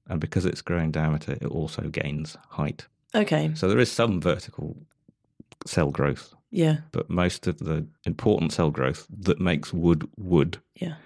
And 0.09 0.21
because 0.21 0.45
it's 0.45 0.61
growing 0.61 0.91
diameter, 0.91 1.33
it 1.41 1.47
also 1.47 1.83
gains 1.89 2.37
height. 2.51 2.87
Okay, 3.15 3.51
So 3.55 3.69
there 3.69 3.79
is 3.79 3.91
some 3.93 4.21
vertical 4.21 4.77
cell 5.67 5.91
growth 5.91 6.35
Yeah. 6.51 6.79
but 6.93 7.09
most 7.11 7.47
of 7.47 7.59
the 7.59 7.87
important 8.05 8.53
cell 8.53 8.71
growth 8.71 9.07
that 9.21 9.41
makes 9.41 9.73
wood 9.73 10.09
wood 10.17 10.59
Yeah. 10.77 10.97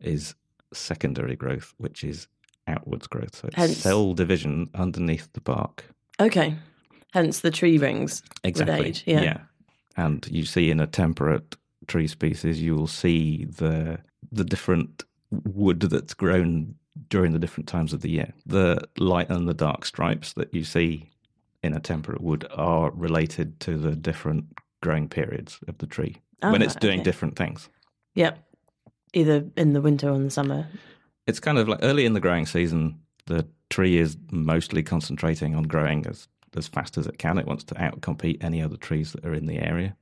is 0.00 0.34
secondary 0.72 1.36
growth, 1.36 1.74
which 1.78 2.02
is 2.04 2.28
outwards 2.66 3.06
growth. 3.06 3.34
So 3.36 3.48
it's 3.48 3.56
Hence- 3.56 3.76
cell 3.78 4.14
division 4.14 4.68
underneath 4.74 5.32
the 5.32 5.40
bark. 5.40 5.84
Okay. 6.20 6.56
Hence 7.12 7.40
the 7.40 7.50
tree 7.50 7.78
rings. 7.78 8.22
Exactly. 8.44 8.86
age, 8.88 9.04
yeah. 9.06 9.38
And 9.96 10.26
you 10.30 10.44
see 10.44 10.70
in 10.70 10.80
a 10.80 10.86
temperate 10.86 11.56
tree 11.86 12.06
species, 12.08 12.60
you 12.60 12.74
will 12.74 12.88
see 12.88 13.44
the 13.44 13.98
the 14.32 14.44
different 14.44 15.04
wood 15.30 15.80
that's 15.80 16.14
grown 16.14 16.74
during 17.08 17.32
the 17.32 17.38
different 17.38 17.68
times 17.68 17.92
of 17.92 18.00
the 18.00 18.10
year. 18.10 18.32
The 18.44 18.86
light 18.98 19.30
and 19.30 19.48
the 19.48 19.54
dark 19.54 19.84
stripes 19.84 20.32
that 20.34 20.52
you 20.52 20.64
see 20.64 21.10
in 21.66 21.74
a 21.74 21.80
temperate 21.80 22.20
wood 22.22 22.46
are 22.54 22.90
related 22.92 23.60
to 23.60 23.76
the 23.76 23.94
different 23.94 24.44
growing 24.82 25.08
periods 25.08 25.58
of 25.68 25.78
the 25.78 25.86
tree 25.86 26.16
when 26.40 26.62
Ah, 26.62 26.64
it's 26.64 26.74
doing 26.76 27.00
okay. 27.00 27.04
different 27.04 27.36
things. 27.36 27.68
Yep. 28.14 28.38
Either 29.12 29.44
in 29.56 29.72
the 29.72 29.80
winter 29.80 30.08
or 30.08 30.14
in 30.14 30.24
the 30.24 30.30
summer. 30.30 30.66
It's 31.26 31.40
kind 31.40 31.58
of 31.58 31.68
like 31.68 31.80
early 31.82 32.06
in 32.06 32.12
the 32.12 32.20
growing 32.20 32.46
season, 32.46 33.00
the 33.26 33.46
tree 33.70 33.98
is 33.98 34.16
mostly 34.30 34.82
concentrating 34.82 35.54
on 35.54 35.64
growing 35.64 36.06
as, 36.06 36.28
as 36.56 36.68
fast 36.68 36.96
as 36.98 37.06
it 37.06 37.18
can. 37.18 37.38
It 37.38 37.46
wants 37.46 37.64
to 37.64 37.74
outcompete 37.74 38.42
any 38.42 38.62
other 38.62 38.76
trees 38.76 39.12
that 39.12 39.24
are 39.24 39.34
in 39.34 39.46
the 39.46 39.58
area, 39.58 39.96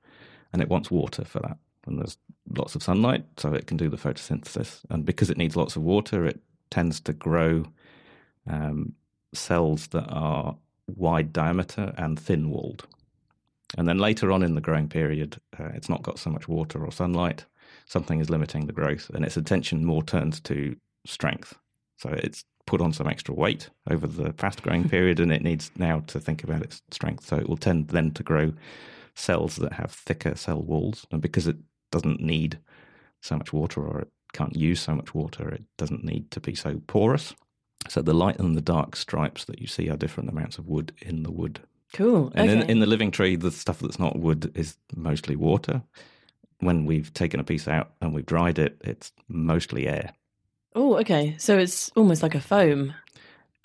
and 0.52 0.60
it 0.62 0.68
wants 0.68 0.90
water 0.90 1.24
for 1.24 1.40
that. 1.40 1.56
And 1.86 1.98
there's 1.98 2.18
lots 2.56 2.74
of 2.74 2.82
sunlight, 2.82 3.24
so 3.38 3.52
it 3.54 3.66
can 3.66 3.76
do 3.76 3.88
the 3.88 3.96
photosynthesis. 3.96 4.80
And 4.90 5.04
because 5.04 5.30
it 5.30 5.38
needs 5.38 5.56
lots 5.56 5.76
of 5.76 5.82
water, 5.82 6.26
it 6.26 6.40
tends 6.70 7.00
to 7.00 7.12
grow 7.12 7.64
um, 8.50 8.94
cells 9.32 9.88
that 9.88 10.06
are 10.08 10.56
wide 10.86 11.32
diameter 11.32 11.94
and 11.96 12.18
thin 12.18 12.50
walled. 12.50 12.86
And 13.76 13.88
then 13.88 13.98
later 13.98 14.30
on 14.30 14.42
in 14.42 14.54
the 14.54 14.60
growing 14.60 14.88
period, 14.88 15.40
uh, 15.58 15.70
it's 15.74 15.88
not 15.88 16.02
got 16.02 16.18
so 16.18 16.30
much 16.30 16.48
water 16.48 16.84
or 16.84 16.92
sunlight. 16.92 17.44
Something 17.86 18.20
is 18.20 18.30
limiting 18.30 18.66
the 18.66 18.72
growth, 18.72 19.10
and 19.14 19.24
its 19.24 19.36
attention 19.36 19.84
more 19.84 20.02
turns 20.02 20.40
to 20.40 20.76
strength. 21.04 21.54
So 21.96 22.10
it's 22.10 22.44
put 22.66 22.80
on 22.80 22.92
some 22.92 23.06
extra 23.06 23.34
weight 23.34 23.68
over 23.90 24.06
the 24.06 24.32
fast 24.34 24.62
growing 24.62 24.88
period, 24.88 25.20
and 25.20 25.32
it 25.32 25.42
needs 25.42 25.70
now 25.76 26.00
to 26.06 26.20
think 26.20 26.44
about 26.44 26.62
its 26.62 26.82
strength. 26.90 27.26
So 27.26 27.36
it 27.36 27.48
will 27.48 27.56
tend 27.56 27.88
then 27.88 28.12
to 28.12 28.22
grow 28.22 28.52
cells 29.14 29.56
that 29.56 29.74
have 29.74 29.90
thicker 29.90 30.34
cell 30.36 30.62
walls. 30.62 31.06
And 31.10 31.20
because 31.20 31.46
it 31.46 31.56
doesn't 31.90 32.20
need 32.20 32.58
so 33.22 33.36
much 33.36 33.52
water 33.52 33.80
or 33.86 34.00
it 34.00 34.08
can't 34.32 34.56
use 34.56 34.80
so 34.80 34.94
much 34.94 35.14
water, 35.14 35.48
it 35.48 35.62
doesn't 35.78 36.04
need 36.04 36.30
to 36.32 36.40
be 36.40 36.54
so 36.54 36.80
porous. 36.86 37.34
So 37.88 38.02
the 38.02 38.14
light 38.14 38.38
and 38.38 38.56
the 38.56 38.60
dark 38.62 38.96
stripes 38.96 39.44
that 39.44 39.60
you 39.60 39.66
see 39.66 39.88
are 39.90 39.96
different 39.96 40.30
amounts 40.30 40.58
of 40.58 40.66
wood 40.66 40.92
in 41.02 41.22
the 41.22 41.30
wood. 41.30 41.60
Cool. 41.92 42.32
And 42.34 42.50
okay. 42.50 42.60
in, 42.62 42.70
in 42.70 42.80
the 42.80 42.86
living 42.86 43.10
tree, 43.10 43.36
the 43.36 43.50
stuff 43.50 43.78
that's 43.80 43.98
not 43.98 44.18
wood 44.18 44.50
is 44.54 44.76
mostly 44.96 45.36
water. 45.36 45.82
When 46.60 46.86
we've 46.86 47.12
taken 47.14 47.40
a 47.40 47.44
piece 47.44 47.68
out 47.68 47.92
and 48.00 48.14
we've 48.14 48.26
dried 48.26 48.58
it, 48.58 48.76
it's 48.82 49.12
mostly 49.28 49.86
air. 49.86 50.12
oh, 50.74 50.96
okay. 50.98 51.36
So 51.38 51.58
it's 51.58 51.90
almost 51.94 52.22
like 52.22 52.34
a 52.34 52.40
foam. 52.40 52.94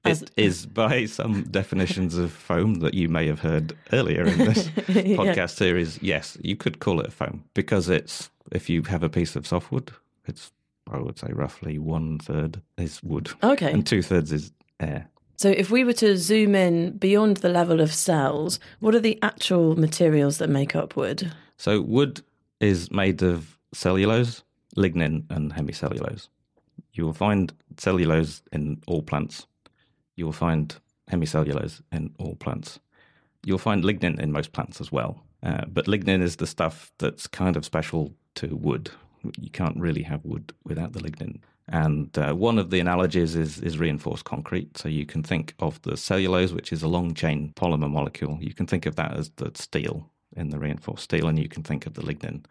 As- 0.06 0.22
It 0.22 0.32
is 0.38 0.66
by 0.66 1.06
some 1.06 1.44
definitions 1.44 2.18
of 2.18 2.32
foam 2.32 2.76
that 2.76 2.94
you 2.94 3.10
may 3.10 3.26
have 3.28 3.40
heard 3.40 3.76
earlier 3.94 4.26
in 4.26 4.38
this 4.38 4.68
Yeah. 4.88 5.18
podcast 5.18 5.56
series. 5.56 6.02
Yes, 6.02 6.38
you 6.42 6.56
could 6.56 6.80
call 6.80 7.00
it 7.00 7.08
a 7.08 7.12
foam 7.12 7.44
because 7.54 7.90
it's 7.90 8.30
if 8.52 8.70
you 8.70 8.84
have 8.84 9.04
a 9.04 9.10
piece 9.10 9.36
of 9.36 9.46
softwood, 9.48 9.92
it's 10.26 10.52
I 10.92 11.00
would 11.00 11.18
say 11.20 11.28
roughly 11.32 11.78
one 11.80 12.20
third 12.20 12.62
is 12.78 13.02
wood 13.04 13.30
Okay. 13.44 13.72
and 13.72 13.86
two 13.86 14.02
thirds 14.02 14.32
is 14.32 14.52
air. 14.80 15.08
So 15.38 15.50
if 15.50 15.70
we 15.72 15.84
were 15.84 15.94
to 15.94 16.18
zoom 16.18 16.54
in 16.56 16.98
beyond 16.98 17.38
the 17.38 17.50
level 17.50 17.80
of 17.80 17.94
cells, 17.94 18.60
what 18.80 18.94
are 18.96 19.00
the 19.00 19.18
actual 19.22 19.76
materials 19.80 20.38
that 20.40 20.50
make 20.50 20.76
up 20.76 20.96
wood? 20.98 21.32
So 21.58 21.82
wood 21.82 22.22
is 22.60 22.92
made 22.92 23.22
of 23.22 23.58
cellulose, 23.74 24.44
lignin, 24.76 25.24
and 25.30 25.54
hemicellulose. 25.54 26.28
You 26.94 27.06
will 27.06 27.14
find 27.14 27.54
cellulose 27.78 28.42
in 28.52 28.82
all 28.88 29.02
plants. 29.02 29.46
You 30.18 30.26
will 30.26 30.34
find 30.34 30.76
hemicellulose 31.10 31.82
in 31.92 32.14
all 32.20 32.36
plants. 32.36 32.80
You'll 33.46 33.58
find 33.60 33.84
lignin 33.84 34.20
in 34.20 34.34
most 34.34 34.52
plants 34.52 34.82
as 34.82 34.92
well. 34.92 35.24
Uh, 35.42 35.64
but 35.68 35.86
lignin 35.86 36.22
is 36.22 36.36
the 36.36 36.48
stuff 36.48 36.92
that's 36.98 37.28
kind 37.28 37.56
of 37.56 37.64
special 37.64 38.14
to 38.36 38.56
wood. 38.58 38.92
You 39.40 39.50
can't 39.50 39.78
really 39.78 40.04
have 40.04 40.24
wood 40.24 40.54
without 40.64 40.94
the 40.94 41.00
lignin. 41.00 41.40
And 41.68 42.18
uh, 42.18 42.34
one 42.34 42.58
of 42.58 42.72
the 42.72 42.80
analogies 42.80 43.36
is, 43.36 43.60
is 43.60 43.78
reinforced 43.78 44.26
concrete. 44.26 44.78
So 44.78 44.90
you 44.90 45.06
can 45.06 45.22
think 45.22 45.54
of 45.60 45.82
the 45.84 45.98
cellulose, 45.98 46.52
which 46.52 46.74
is 46.74 46.82
a 46.82 46.88
long 46.88 47.14
chain 47.14 47.54
polymer 47.56 47.90
molecule. 47.90 48.40
You 48.42 48.54
can 48.54 48.66
think 48.66 48.86
of 48.86 48.96
that 48.96 49.16
as 49.16 49.30
the 49.36 49.52
steel 49.54 50.10
in 50.36 50.50
the 50.50 50.60
reinforced 50.60 51.04
steel, 51.04 51.28
and 51.28 51.38
you 51.38 51.50
can 51.50 51.64
think 51.64 51.86
of 51.86 51.94
the 51.94 52.02
lignin 52.02 52.46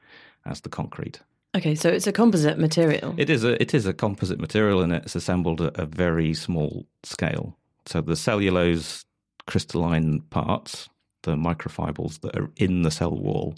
as 0.46 0.60
the 0.60 0.68
concrete. 0.68 1.20
Okay, 1.56 1.74
so 1.74 1.88
it's 1.88 2.06
a 2.06 2.12
composite 2.12 2.58
material. 2.58 3.14
It 3.16 3.30
is 3.30 3.42
a 3.42 3.60
it 3.60 3.74
is 3.74 3.86
a 3.86 3.92
composite 3.92 4.38
material, 4.38 4.82
and 4.82 4.92
it's 4.92 5.16
assembled 5.16 5.60
at 5.60 5.78
a 5.78 5.86
very 5.86 6.34
small 6.34 6.86
scale. 7.02 7.56
So 7.86 8.00
the 8.02 8.16
cellulose 8.16 9.04
crystalline 9.46 10.20
parts, 10.30 10.88
the 11.22 11.36
microfibrils 11.36 12.20
that 12.20 12.36
are 12.36 12.50
in 12.56 12.82
the 12.82 12.90
cell 12.90 13.16
wall, 13.16 13.54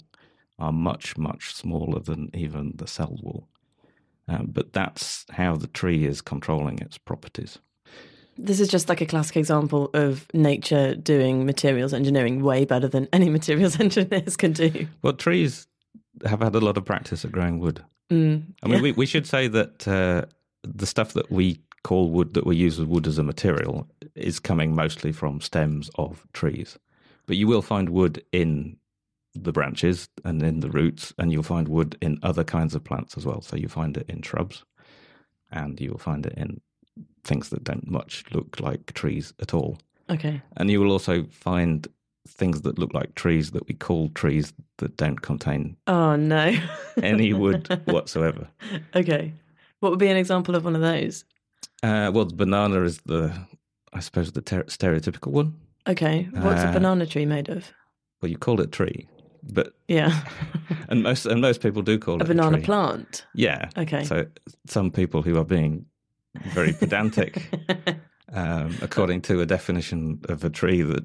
are 0.61 0.71
much 0.71 1.17
much 1.17 1.53
smaller 1.53 1.99
than 1.99 2.29
even 2.33 2.73
the 2.75 2.87
cell 2.87 3.17
wall. 3.21 3.47
Um, 4.27 4.49
but 4.53 4.71
that's 4.71 5.25
how 5.31 5.57
the 5.57 5.67
tree 5.67 6.05
is 6.05 6.21
controlling 6.21 6.79
its 6.79 6.97
properties. 6.97 7.57
This 8.37 8.59
is 8.59 8.69
just 8.69 8.87
like 8.87 9.01
a 9.01 9.05
classic 9.05 9.35
example 9.35 9.89
of 9.93 10.27
nature 10.33 10.95
doing 10.95 11.45
materials 11.45 11.93
engineering 11.93 12.43
way 12.43 12.63
better 12.63 12.87
than 12.87 13.07
any 13.11 13.29
materials 13.39 13.79
engineers 13.79 14.37
can 14.37 14.53
do. 14.53 14.87
Well, 15.01 15.13
trees 15.13 15.67
have 16.25 16.41
had 16.41 16.55
a 16.55 16.59
lot 16.59 16.77
of 16.77 16.85
practice 16.85 17.25
at 17.25 17.31
growing 17.31 17.59
wood. 17.59 17.83
Mm, 18.11 18.43
I 18.61 18.67
mean, 18.67 18.75
yeah. 18.77 18.81
we, 18.81 18.91
we 18.91 19.05
should 19.05 19.25
say 19.25 19.47
that 19.47 19.87
uh, 19.87 20.25
the 20.63 20.85
stuff 20.85 21.13
that 21.13 21.31
we 21.31 21.59
call 21.83 22.11
wood, 22.11 22.33
that 22.35 22.45
we 22.45 22.55
use 22.55 22.79
as 22.79 22.85
wood 22.85 23.07
as 23.07 23.17
a 23.17 23.23
material, 23.23 23.87
is 24.15 24.39
coming 24.39 24.75
mostly 24.75 25.11
from 25.11 25.41
stems 25.41 25.89
of 25.95 26.25
trees. 26.33 26.77
But 27.25 27.37
you 27.37 27.47
will 27.47 27.61
find 27.61 27.89
wood 27.89 28.23
in 28.31 28.77
the 29.33 29.51
branches 29.51 30.09
and 30.25 30.41
in 30.43 30.59
the 30.59 30.69
roots, 30.69 31.13
and 31.17 31.31
you'll 31.31 31.43
find 31.43 31.67
wood 31.67 31.97
in 32.01 32.19
other 32.23 32.43
kinds 32.43 32.75
of 32.75 32.83
plants 32.83 33.17
as 33.17 33.25
well. 33.25 33.41
So 33.41 33.55
you 33.55 33.67
find 33.67 33.95
it 33.97 34.09
in 34.09 34.21
shrubs, 34.21 34.63
and 35.51 35.79
you 35.79 35.91
will 35.91 35.97
find 35.99 36.25
it 36.25 36.33
in 36.37 36.61
things 37.23 37.49
that 37.49 37.63
don't 37.63 37.89
much 37.89 38.23
look 38.31 38.59
like 38.59 38.93
trees 38.93 39.33
at 39.39 39.53
all. 39.53 39.77
Okay. 40.09 40.41
And 40.57 40.69
you 40.69 40.81
will 40.81 40.91
also 40.91 41.23
find 41.29 41.87
things 42.27 42.61
that 42.61 42.77
look 42.77 42.93
like 42.93 43.15
trees 43.15 43.51
that 43.51 43.67
we 43.67 43.73
call 43.73 44.09
trees 44.09 44.53
that 44.77 44.95
don't 44.97 45.21
contain 45.21 45.75
Oh 45.87 46.15
no. 46.15 46.55
any 47.01 47.33
wood 47.41 47.67
whatsoever. 47.85 48.47
okay. 48.95 49.33
What 49.79 49.89
would 49.91 49.99
be 49.99 50.09
an 50.09 50.17
example 50.17 50.55
of 50.55 50.65
one 50.65 50.75
of 50.75 50.81
those? 50.81 51.23
Uh, 51.81 52.11
well, 52.13 52.25
the 52.25 52.35
banana 52.35 52.81
is 52.83 52.99
the, 53.05 53.33
I 53.93 53.99
suppose, 54.01 54.31
the 54.33 54.41
ter- 54.41 54.63
stereotypical 54.65 55.31
one. 55.31 55.55
Okay. 55.87 56.27
What's 56.31 56.61
a 56.61 56.67
Uh, 56.67 56.73
banana 56.73 57.05
tree 57.07 57.25
made 57.25 57.49
of? 57.49 57.71
Well, 58.21 58.29
you 58.29 58.37
call 58.37 58.61
it 58.61 58.71
tree, 58.71 59.07
but 59.43 59.73
Yeah. 59.87 60.21
and 60.89 61.03
most 61.03 61.25
and 61.25 61.41
most 61.41 61.61
people 61.61 61.81
do 61.81 61.97
call 61.99 62.15
it 62.15 62.21
a 62.21 62.25
it 62.25 62.27
banana 62.27 62.57
tree. 62.57 62.65
plant. 62.65 63.25
Yeah. 63.33 63.69
Okay. 63.77 64.03
So 64.05 64.25
some 64.67 64.91
people 64.91 65.21
who 65.21 65.37
are 65.37 65.45
being 65.45 65.85
very 66.53 66.73
pedantic, 66.73 67.49
um, 68.33 68.77
according 68.81 69.21
to 69.23 69.41
a 69.41 69.45
definition 69.45 70.19
of 70.29 70.43
a 70.43 70.49
tree 70.49 70.81
that 70.81 71.03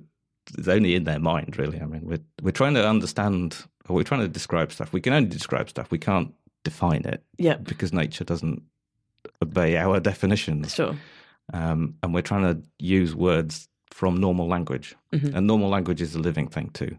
is 0.58 0.68
only 0.68 0.94
in 0.94 1.04
their 1.04 1.18
mind. 1.18 1.58
Really, 1.58 1.80
I 1.80 1.86
mean, 1.86 2.02
we're 2.04 2.20
we're 2.42 2.50
trying 2.52 2.74
to 2.74 2.88
understand, 2.88 3.56
or 3.88 3.96
we're 3.96 4.02
trying 4.04 4.20
to 4.22 4.28
describe 4.28 4.70
stuff. 4.72 4.92
We 4.92 5.00
can 5.00 5.12
only 5.12 5.28
describe 5.28 5.68
stuff. 5.68 5.90
We 5.90 5.98
can't 5.98 6.32
define 6.64 7.04
it 7.04 7.22
yeah. 7.38 7.56
because 7.56 7.92
nature 7.92 8.24
doesn't 8.24 8.62
obey 9.42 9.76
our 9.76 10.00
definitions. 10.00 10.74
Sure. 10.74 10.96
um, 11.52 11.94
and 12.02 12.12
we're 12.14 12.22
trying 12.22 12.42
to 12.42 12.62
use 12.78 13.14
words 13.14 13.68
from 13.92 14.16
normal 14.20 14.48
language, 14.48 14.94
Mhm. 15.12 15.34
and 15.34 15.46
normal 15.46 15.68
language 15.70 16.02
is 16.02 16.14
a 16.14 16.18
living 16.18 16.48
thing 16.48 16.70
too. 16.70 16.98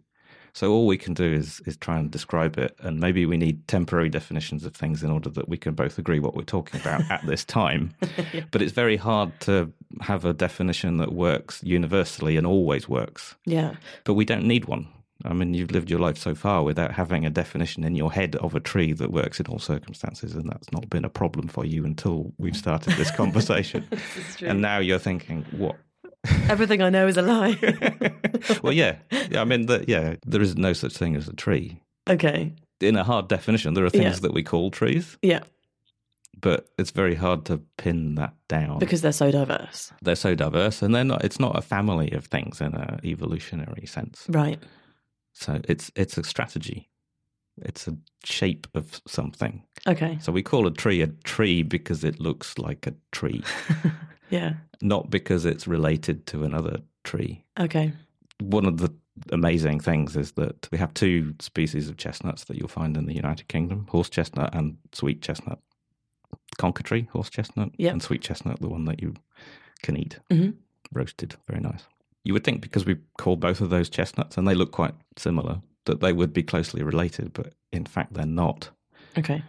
So 0.58 0.72
all 0.72 0.88
we 0.88 0.98
can 0.98 1.14
do 1.14 1.32
is 1.32 1.62
is 1.68 1.78
try 1.78 2.00
and 2.00 2.10
describe 2.10 2.58
it, 2.58 2.76
and 2.80 3.00
maybe 3.00 3.28
we 3.28 3.38
need 3.38 3.68
temporary 3.68 4.10
definitions 4.10 4.66
of 4.66 4.74
things 4.74 5.04
in 5.04 5.12
order 5.12 5.30
that 5.30 5.48
we 5.48 5.56
can 5.56 5.76
both 5.76 6.00
agree 6.00 6.18
what 6.18 6.36
we're 6.36 6.42
talking 6.42 6.82
about 6.82 7.02
at 7.12 7.24
this 7.28 7.46
time. 7.46 7.94
But 8.52 8.62
it's 8.64 8.72
very 8.72 8.98
hard 8.98 9.40
to 9.42 9.72
have 10.02 10.26
a 10.26 10.34
definition 10.34 10.98
that 10.98 11.14
works 11.14 11.62
universally 11.64 12.38
and 12.38 12.48
always 12.48 12.90
works. 12.90 13.36
Yeah. 13.46 13.76
But 14.04 14.16
we 14.16 14.26
don't 14.26 14.46
need 14.46 14.66
one. 14.66 14.88
I 15.26 15.34
mean, 15.34 15.54
you've 15.54 15.72
lived 15.72 15.90
your 15.92 16.00
life 16.00 16.18
so 16.18 16.34
far 16.34 16.64
without 16.64 16.92
having 16.92 17.26
a 17.26 17.30
definition 17.30 17.84
in 17.84 17.96
your 17.96 18.12
head 18.12 18.36
of 18.38 18.56
a 18.56 18.60
tree 18.60 18.94
that 18.94 19.12
works 19.12 19.40
in 19.40 19.46
all 19.48 19.60
circumstances, 19.60 20.34
and 20.34 20.50
that's 20.50 20.72
not 20.72 20.90
been 20.90 21.06
a 21.06 21.10
problem 21.10 21.48
for 21.48 21.66
you 21.66 21.86
until 21.86 22.34
we've 22.40 22.58
started 22.58 22.94
this 22.98 23.12
conversation. 23.22 23.86
This 23.90 24.42
and 24.42 24.62
now 24.62 24.80
you're 24.80 25.00
thinking, 25.00 25.46
what? 25.52 25.76
Everything 26.50 26.82
I 26.82 26.90
know 26.90 27.08
is 27.08 27.18
a 27.18 27.22
lie. 27.22 27.58
well, 28.64 28.74
yeah, 28.74 28.98
yeah. 29.32 29.42
I 29.42 29.44
mean, 29.46 29.66
the, 29.68 29.84
yeah, 29.88 30.16
there 30.26 30.42
is 30.42 30.56
no 30.58 30.74
such 30.74 30.94
thing 30.98 31.16
as 31.16 31.28
a 31.28 31.34
tree. 31.34 31.82
okay. 32.10 32.54
In 32.80 32.96
a 32.96 33.04
hard 33.04 33.28
definition, 33.28 33.74
there 33.74 33.86
are 33.86 33.90
things 33.90 34.04
Yeah. 34.18 34.20
that 34.22 34.34
we 34.34 34.44
call 34.44 34.70
trees, 34.70 35.18
Yeah. 35.24 35.42
but 36.40 36.68
it's 36.78 36.92
very 36.92 37.16
hard 37.16 37.44
to 37.46 37.58
pin 37.78 38.14
that 38.16 38.34
down 38.48 38.78
Because 38.78 39.02
they're 39.02 39.12
so 39.12 39.32
diverse. 39.32 39.92
they're 40.04 40.16
so 40.16 40.36
diverse, 40.36 40.84
and 40.84 40.94
they're 40.94 41.04
not. 41.04 41.24
It's 41.26 41.40
not 41.40 41.58
a 41.58 41.62
family 41.62 42.12
of 42.12 42.26
things 42.26 42.62
in 42.62 42.76
an 42.76 43.00
evolutionary 43.04 43.88
sense. 43.88 44.26
Right. 44.30 44.60
So 45.34 45.60
it's 45.68 45.92
it's 45.96 46.18
a 46.20 46.24
strategy. 46.24 46.90
It's 47.64 47.88
a 47.88 47.98
shape 48.24 48.68
of 48.76 49.02
something. 49.08 49.64
Okay. 49.88 50.20
So 50.22 50.32
we 50.32 50.44
call 50.44 50.68
a 50.68 50.72
tree 50.72 51.02
a 51.02 51.08
tree 51.24 51.64
because 51.64 52.04
it 52.04 52.20
looks 52.20 52.60
like 52.60 52.86
a 52.86 52.94
tree, 53.12 53.44
Yeah. 54.30 54.54
Not 54.82 55.10
because 55.10 55.46
it's 55.46 55.68
related 55.68 56.26
to 56.28 56.44
another 56.44 56.80
tree. 57.04 57.44
Okay. 57.60 57.94
One 58.40 58.66
of 58.66 58.78
the 58.78 58.94
amazing 59.32 59.80
things 59.80 60.16
is 60.16 60.34
that 60.34 60.68
we 60.72 60.78
have 60.78 60.94
two 60.94 61.34
species 61.40 61.90
of 61.90 61.98
chestnuts 61.98 62.44
that 62.46 62.58
you'll 62.58 62.68
find 62.68 62.96
in 62.98 63.06
the 63.08 63.16
United 63.16 63.48
Kingdom 63.48 63.88
horse 63.90 64.10
chestnut 64.10 64.54
and 64.54 64.78
sweet 64.94 65.22
chestnut. 65.22 65.60
Conker 66.60 66.84
tree, 66.84 67.08
horse 67.12 67.30
chestnut, 67.30 67.72
Yep. 67.78 67.94
and 67.94 68.04
sweet 68.04 68.22
chestnut, 68.22 68.60
the 68.60 68.68
one 68.70 68.86
that 68.86 69.02
you 69.02 69.14
can 69.84 69.98
eat 69.98 70.20
Mhm. 70.32 70.56
roasted. 70.92 71.36
Very 71.48 71.62
nice. 71.62 71.84
You 72.24 72.34
would 72.34 72.44
think 72.44 72.62
because 72.62 72.86
we 72.86 72.98
call 73.18 73.36
both 73.38 73.62
of 73.62 73.70
those 73.70 73.90
chestnuts 73.90 74.38
and 74.38 74.48
they 74.48 74.56
look 74.56 74.72
quite 74.72 74.94
similar 75.18 75.62
that 75.86 76.00
they 76.02 76.14
would 76.14 76.34
be 76.34 76.44
closely 76.44 76.84
related, 76.84 77.34
but 77.34 77.54
in 77.72 77.86
fact 77.86 78.14
they're 78.14 78.26
not. 78.26 78.70
Okay. 79.18 79.42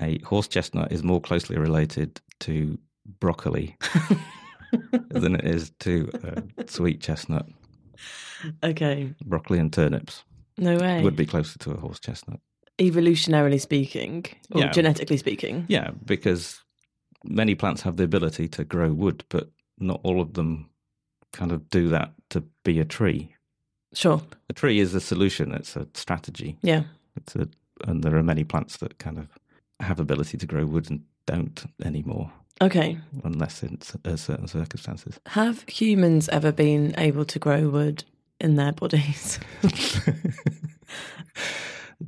A 0.00 0.18
horse 0.20 0.48
chestnut 0.48 0.90
is 0.92 1.02
more 1.02 1.20
closely 1.20 1.56
related 1.58 2.20
to 2.40 2.78
broccoli 3.20 3.76
than 5.10 5.34
it 5.36 5.44
is 5.44 5.70
to 5.80 6.10
uh, 6.24 6.40
sweet 6.66 7.00
chestnut. 7.00 7.46
Okay. 8.62 9.12
Broccoli 9.24 9.58
and 9.58 9.72
turnips 9.72 10.24
No 10.56 10.76
way. 10.76 11.02
would 11.02 11.16
be 11.16 11.26
closer 11.26 11.58
to 11.60 11.72
a 11.72 11.76
horse 11.80 11.98
chestnut. 12.00 12.40
Evolutionarily 12.78 13.60
speaking, 13.60 14.24
or 14.52 14.60
Yeah. 14.60 14.70
genetically 14.70 15.16
speaking. 15.16 15.64
Yeah, 15.68 15.90
because 16.04 16.62
many 17.24 17.54
plants 17.56 17.82
have 17.82 17.96
the 17.96 18.04
ability 18.04 18.46
to 18.48 18.64
grow 18.64 18.92
wood, 18.92 19.24
but 19.30 19.50
not 19.78 20.00
all 20.04 20.20
of 20.20 20.34
them 20.34 20.70
kind 21.32 21.50
of 21.52 21.68
do 21.70 21.88
that 21.88 22.12
to 22.30 22.42
be 22.64 22.78
a 22.78 22.84
tree. 22.84 23.34
Sure. 23.94 24.22
A 24.48 24.52
tree 24.52 24.78
is 24.78 24.94
a 24.94 25.00
solution, 25.00 25.52
it's 25.52 25.74
a 25.76 25.88
strategy. 25.94 26.56
Yeah. 26.62 26.84
It's 27.16 27.34
a, 27.34 27.48
and 27.86 28.04
there 28.04 28.16
are 28.16 28.22
many 28.22 28.44
plants 28.44 28.76
that 28.76 28.98
kind 28.98 29.18
of 29.18 29.26
have 29.80 29.98
ability 29.98 30.38
to 30.38 30.46
grow 30.46 30.64
wood 30.66 30.88
and 30.90 31.02
don't 31.26 31.64
anymore, 31.84 32.30
Okay. 32.60 32.98
unless 33.24 33.62
in 33.62 33.78
uh, 34.04 34.16
certain 34.16 34.48
circumstances. 34.48 35.20
Have 35.26 35.62
humans 35.68 36.28
ever 36.30 36.50
been 36.50 36.94
able 36.98 37.24
to 37.26 37.38
grow 37.38 37.68
wood 37.68 38.04
in 38.40 38.56
their 38.56 38.72
bodies? 38.72 39.38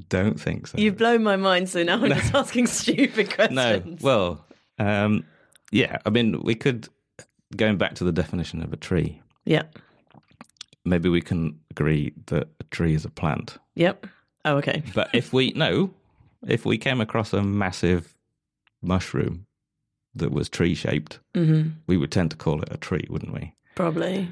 don't 0.08 0.40
think 0.40 0.66
so. 0.66 0.78
You've 0.78 0.96
blown 0.96 1.22
my 1.22 1.36
mind, 1.36 1.68
so 1.68 1.82
now 1.82 2.02
I'm 2.02 2.08
just 2.08 2.34
asking 2.34 2.66
stupid 2.66 3.30
questions. 3.34 3.56
no, 3.56 3.96
well, 4.00 4.44
um, 4.78 5.24
yeah. 5.70 5.98
I 6.04 6.10
mean, 6.10 6.42
we 6.42 6.54
could 6.54 6.88
going 7.56 7.76
back 7.76 7.94
to 7.96 8.04
the 8.04 8.12
definition 8.12 8.62
of 8.62 8.72
a 8.72 8.76
tree. 8.76 9.20
Yeah. 9.44 9.62
Maybe 10.84 11.08
we 11.08 11.20
can 11.20 11.58
agree 11.70 12.12
that 12.26 12.48
a 12.58 12.64
tree 12.64 12.94
is 12.94 13.04
a 13.04 13.10
plant. 13.10 13.58
Yep. 13.74 14.06
Oh, 14.44 14.56
okay. 14.56 14.82
But 14.94 15.10
if 15.12 15.32
we 15.32 15.52
no, 15.52 15.92
if 16.46 16.64
we 16.64 16.78
came 16.78 17.00
across 17.00 17.32
a 17.32 17.42
massive 17.42 18.14
mushroom 18.82 19.46
that 20.14 20.32
was 20.32 20.48
tree 20.48 20.74
shaped, 20.74 21.18
hmm 21.34 21.68
we 21.86 21.96
would 21.96 22.10
tend 22.12 22.30
to 22.32 22.36
call 22.36 22.62
it 22.62 22.68
a 22.72 22.76
tree, 22.76 23.06
wouldn't 23.10 23.32
we? 23.34 23.54
Probably. 23.74 24.28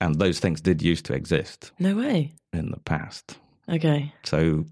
And 0.00 0.16
those 0.18 0.38
things 0.40 0.60
did 0.60 0.80
used 0.82 1.04
to 1.06 1.14
exist 1.14 1.72
No 1.78 1.96
way. 1.96 2.34
in 2.52 2.70
the 2.70 2.78
past. 2.80 3.36
Okay. 3.68 4.12
So 4.24 4.64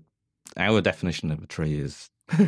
our 0.56 0.80
definition 0.80 1.30
of 1.30 1.42
a 1.42 1.46
tree 1.46 1.78
is 1.78 2.10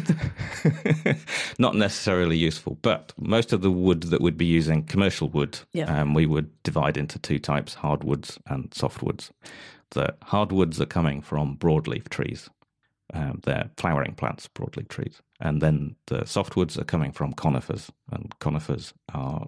not 1.59 1.75
necessarily 1.75 2.37
useful, 2.37 2.79
but 2.83 3.13
most 3.19 3.53
of 3.53 3.61
the 3.63 3.71
wood 3.71 4.05
that 4.05 4.21
we'd 4.21 4.39
be 4.39 4.47
using, 4.47 4.85
commercial 4.85 5.29
wood, 5.29 5.59
Yeah. 5.73 6.01
um, 6.01 6.15
we 6.15 6.27
would 6.27 6.51
divide 6.63 6.97
into 6.97 7.19
two 7.19 7.39
types 7.39 7.75
hardwoods 7.75 8.39
and 8.47 8.71
softwoods. 8.71 9.31
The 9.91 10.15
hardwoods 10.23 10.81
are 10.81 10.87
coming 10.87 11.23
from 11.23 11.57
broadleaf 11.57 12.09
trees, 12.09 12.49
um, 13.15 13.41
they're 13.45 13.71
flowering 13.77 14.15
plants, 14.15 14.49
broadleaf 14.55 14.89
trees. 14.89 15.21
And 15.41 15.61
then 15.61 15.97
the 16.07 16.21
softwoods 16.21 16.79
are 16.79 16.85
coming 16.85 17.13
from 17.13 17.33
conifers, 17.33 17.91
and 18.13 18.33
conifers 18.41 18.93
are 19.15 19.47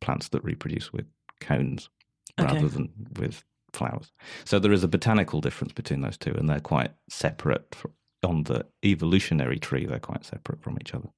plants 0.00 0.28
that 0.28 0.44
reproduce 0.44 0.92
with 0.92 1.06
cones 1.40 1.88
Okay. 2.38 2.52
rather 2.52 2.68
than 2.68 2.90
with 3.18 3.42
flowers. 3.72 4.12
So 4.44 4.58
there 4.58 4.72
is 4.72 4.84
a 4.84 4.88
botanical 4.88 5.40
difference 5.40 5.72
between 5.72 6.02
those 6.02 6.18
two, 6.18 6.34
and 6.34 6.48
they're 6.48 6.60
quite 6.60 6.92
separate 7.08 7.74
fr- 7.74 7.88
on 8.22 8.42
the 8.44 8.66
evolutionary 8.84 9.58
tree. 9.58 9.86
They're 9.86 9.98
quite 9.98 10.24
separate 10.24 10.62
from 10.62 10.76
each 10.80 10.94
other, 10.94 11.08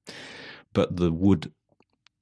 but 0.73 0.95
the 0.95 1.11
wood 1.11 1.51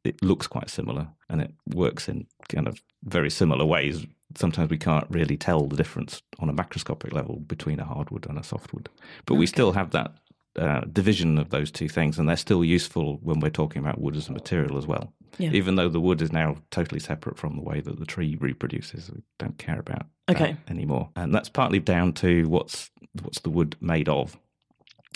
it 0.04 0.22
looks 0.24 0.48
quite 0.48 0.70
similar, 0.70 1.10
and 1.30 1.42
it 1.42 1.54
works 1.76 2.08
in 2.08 2.26
kind 2.50 2.68
of 2.68 2.82
very 3.04 3.30
similar 3.30 3.66
ways. 3.66 4.06
Sometimes 4.38 4.70
we 4.70 4.78
can't 4.78 5.08
really 5.10 5.38
tell 5.38 5.66
the 5.68 5.76
difference 5.76 6.22
on 6.40 6.50
a 6.50 6.54
macroscopic 6.54 7.14
level 7.14 7.38
between 7.40 7.80
a 7.80 7.86
hardwood 7.86 8.28
and 8.30 8.38
a 8.38 8.44
softwood, 8.44 8.90
but 9.26 9.36
we 9.36 9.46
still 9.48 9.72
have 9.74 9.92
that. 9.92 10.14
Uh, 10.58 10.82
division 10.92 11.38
of 11.38 11.52
those 11.52 11.70
two 11.70 11.88
things, 11.88 12.18
and 12.18 12.28
they're 12.28 12.36
still 12.36 12.64
useful 12.66 13.20
when 13.22 13.40
we're 13.40 13.48
talking 13.52 13.80
about 13.80 14.02
wood 14.02 14.16
as 14.16 14.28
a 14.28 14.32
material 14.32 14.76
as 14.76 14.88
well. 14.88 15.14
Yeah. 15.38 15.52
Even 15.52 15.76
though 15.76 15.88
the 15.88 16.02
wood 16.02 16.20
is 16.20 16.32
now 16.32 16.56
totally 16.72 17.00
separate 17.00 17.38
from 17.38 17.56
the 17.58 17.62
way 17.62 17.80
that 17.80 18.00
the 18.00 18.08
tree 18.08 18.36
reproduces, 18.40 19.12
we 19.12 19.22
don't 19.38 19.60
care 19.60 19.80
about 19.80 20.08
Okay. 20.28 20.58
anymore. 20.68 21.12
And 21.16 21.32
that's 21.32 21.48
partly 21.48 21.78
down 21.78 22.14
to 22.14 22.46
what's 22.50 22.90
what's 23.22 23.42
the 23.42 23.52
wood 23.52 23.76
made 23.82 24.10
of. 24.10 24.36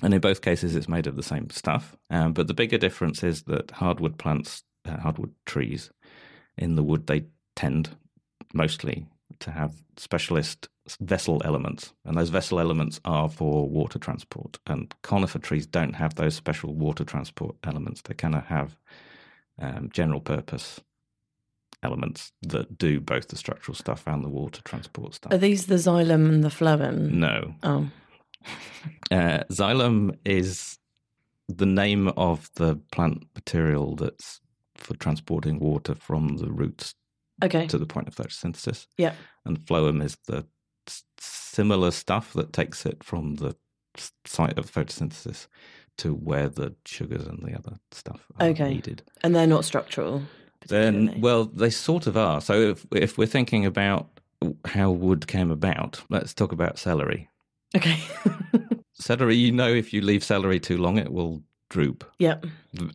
And 0.04 0.14
in 0.14 0.22
both 0.22 0.42
cases, 0.44 0.76
it's 0.76 0.88
made 0.88 1.08
of 1.08 1.16
the 1.16 1.24
same 1.24 1.50
stuff. 1.50 1.98
Um, 2.12 2.34
but 2.34 2.46
the 2.46 2.54
bigger 2.54 2.78
difference 2.78 3.24
is 3.24 3.42
that 3.44 3.72
hardwood 3.72 4.20
plants, 4.20 4.62
uh, 4.88 4.98
hardwood 4.98 5.34
trees, 5.48 5.90
in 6.56 6.76
the 6.76 6.84
wood, 6.84 7.08
they 7.08 7.26
tend 7.56 7.90
mostly 8.54 9.08
to 9.42 9.52
have 9.52 9.74
specialist 9.98 10.70
vessel 11.00 11.42
elements. 11.46 11.94
And 12.06 12.18
those 12.18 12.30
vessel 12.30 12.60
elements 12.60 13.00
are 13.06 13.30
for 13.30 13.70
water 13.70 14.00
transport. 14.00 14.60
And 14.68 14.94
conifer 15.02 15.40
trees 15.40 15.66
don't 15.66 15.94
have 15.94 16.16
those 16.16 16.36
special 16.36 16.74
water 16.74 17.04
transport 17.04 17.56
elements. 17.64 18.02
They 18.02 18.14
kind 18.14 18.36
of 18.36 18.46
have 18.46 18.78
um, 19.60 19.90
general 19.94 20.22
purpose 20.22 20.80
elements 21.84 22.32
that 22.44 22.78
do 22.78 23.00
both 23.00 23.28
the 23.30 23.36
structural 23.36 23.76
stuff 23.76 24.04
and 24.08 24.24
the 24.24 24.30
water 24.30 24.62
transport 24.64 25.16
stuff. 25.16 25.34
Are 25.34 25.38
these 25.38 25.66
the 25.66 25.76
xylem 25.76 26.30
and 26.30 26.44
the 26.44 26.50
phloem? 26.50 27.12
No. 27.12 27.54
Oh. 27.64 27.90
Uh, 29.12 29.44
xylem 29.52 30.18
is 30.26 30.80
the 31.48 31.66
name 31.66 32.08
of 32.18 32.50
the 32.56 32.76
plant 32.92 33.24
material 33.36 33.96
that's 33.96 34.42
for 34.76 34.96
transporting 34.96 35.60
water 35.60 35.94
from 35.94 36.38
the 36.38 36.52
roots 36.52 36.96
Okay. 37.44 37.68
to 37.68 37.78
the 37.78 37.86
point 37.86 38.08
of 38.08 38.16
photosynthesis. 38.16 38.88
Yeah. 38.98 39.14
And 39.46 39.60
phloem 39.60 40.04
is 40.04 40.18
the 40.28 40.46
similar 41.20 41.92
stuff 41.92 42.34
that 42.34 42.54
takes 42.54 42.86
it 42.86 43.04
from 43.04 43.36
the 43.36 43.56
site 44.26 44.58
of 44.58 44.72
photosynthesis 44.72 45.48
to 45.98 46.14
where 46.14 46.50
the 46.50 46.76
sugars 46.86 47.28
and 47.28 47.40
the 47.44 47.56
other 47.58 47.78
stuff 47.92 48.26
are 48.40 48.48
Okay. 48.48 48.70
needed. 48.70 49.04
And 49.24 49.36
they're 49.36 49.48
not 49.48 49.66
structural. 49.66 50.24
Then, 50.68 51.20
well, 51.20 51.46
they 51.46 51.70
sort 51.70 52.08
of 52.08 52.16
are. 52.16 52.40
So 52.40 52.54
if 52.54 52.86
if 52.92 53.18
we're 53.18 53.26
thinking 53.28 53.66
about 53.66 54.20
how 54.66 54.92
wood 54.92 55.28
came 55.28 55.52
about, 55.52 56.02
let's 56.10 56.34
talk 56.34 56.52
about 56.52 56.78
celery. 56.80 57.30
Okay. 57.76 57.98
Celery, 58.94 59.36
you 59.36 59.52
know, 59.52 59.68
if 59.68 59.94
you 59.94 60.02
leave 60.02 60.24
celery 60.24 60.60
too 60.60 60.78
long, 60.78 60.98
it 60.98 61.12
will 61.12 61.42
droop. 61.72 62.04
yep. 62.20 62.46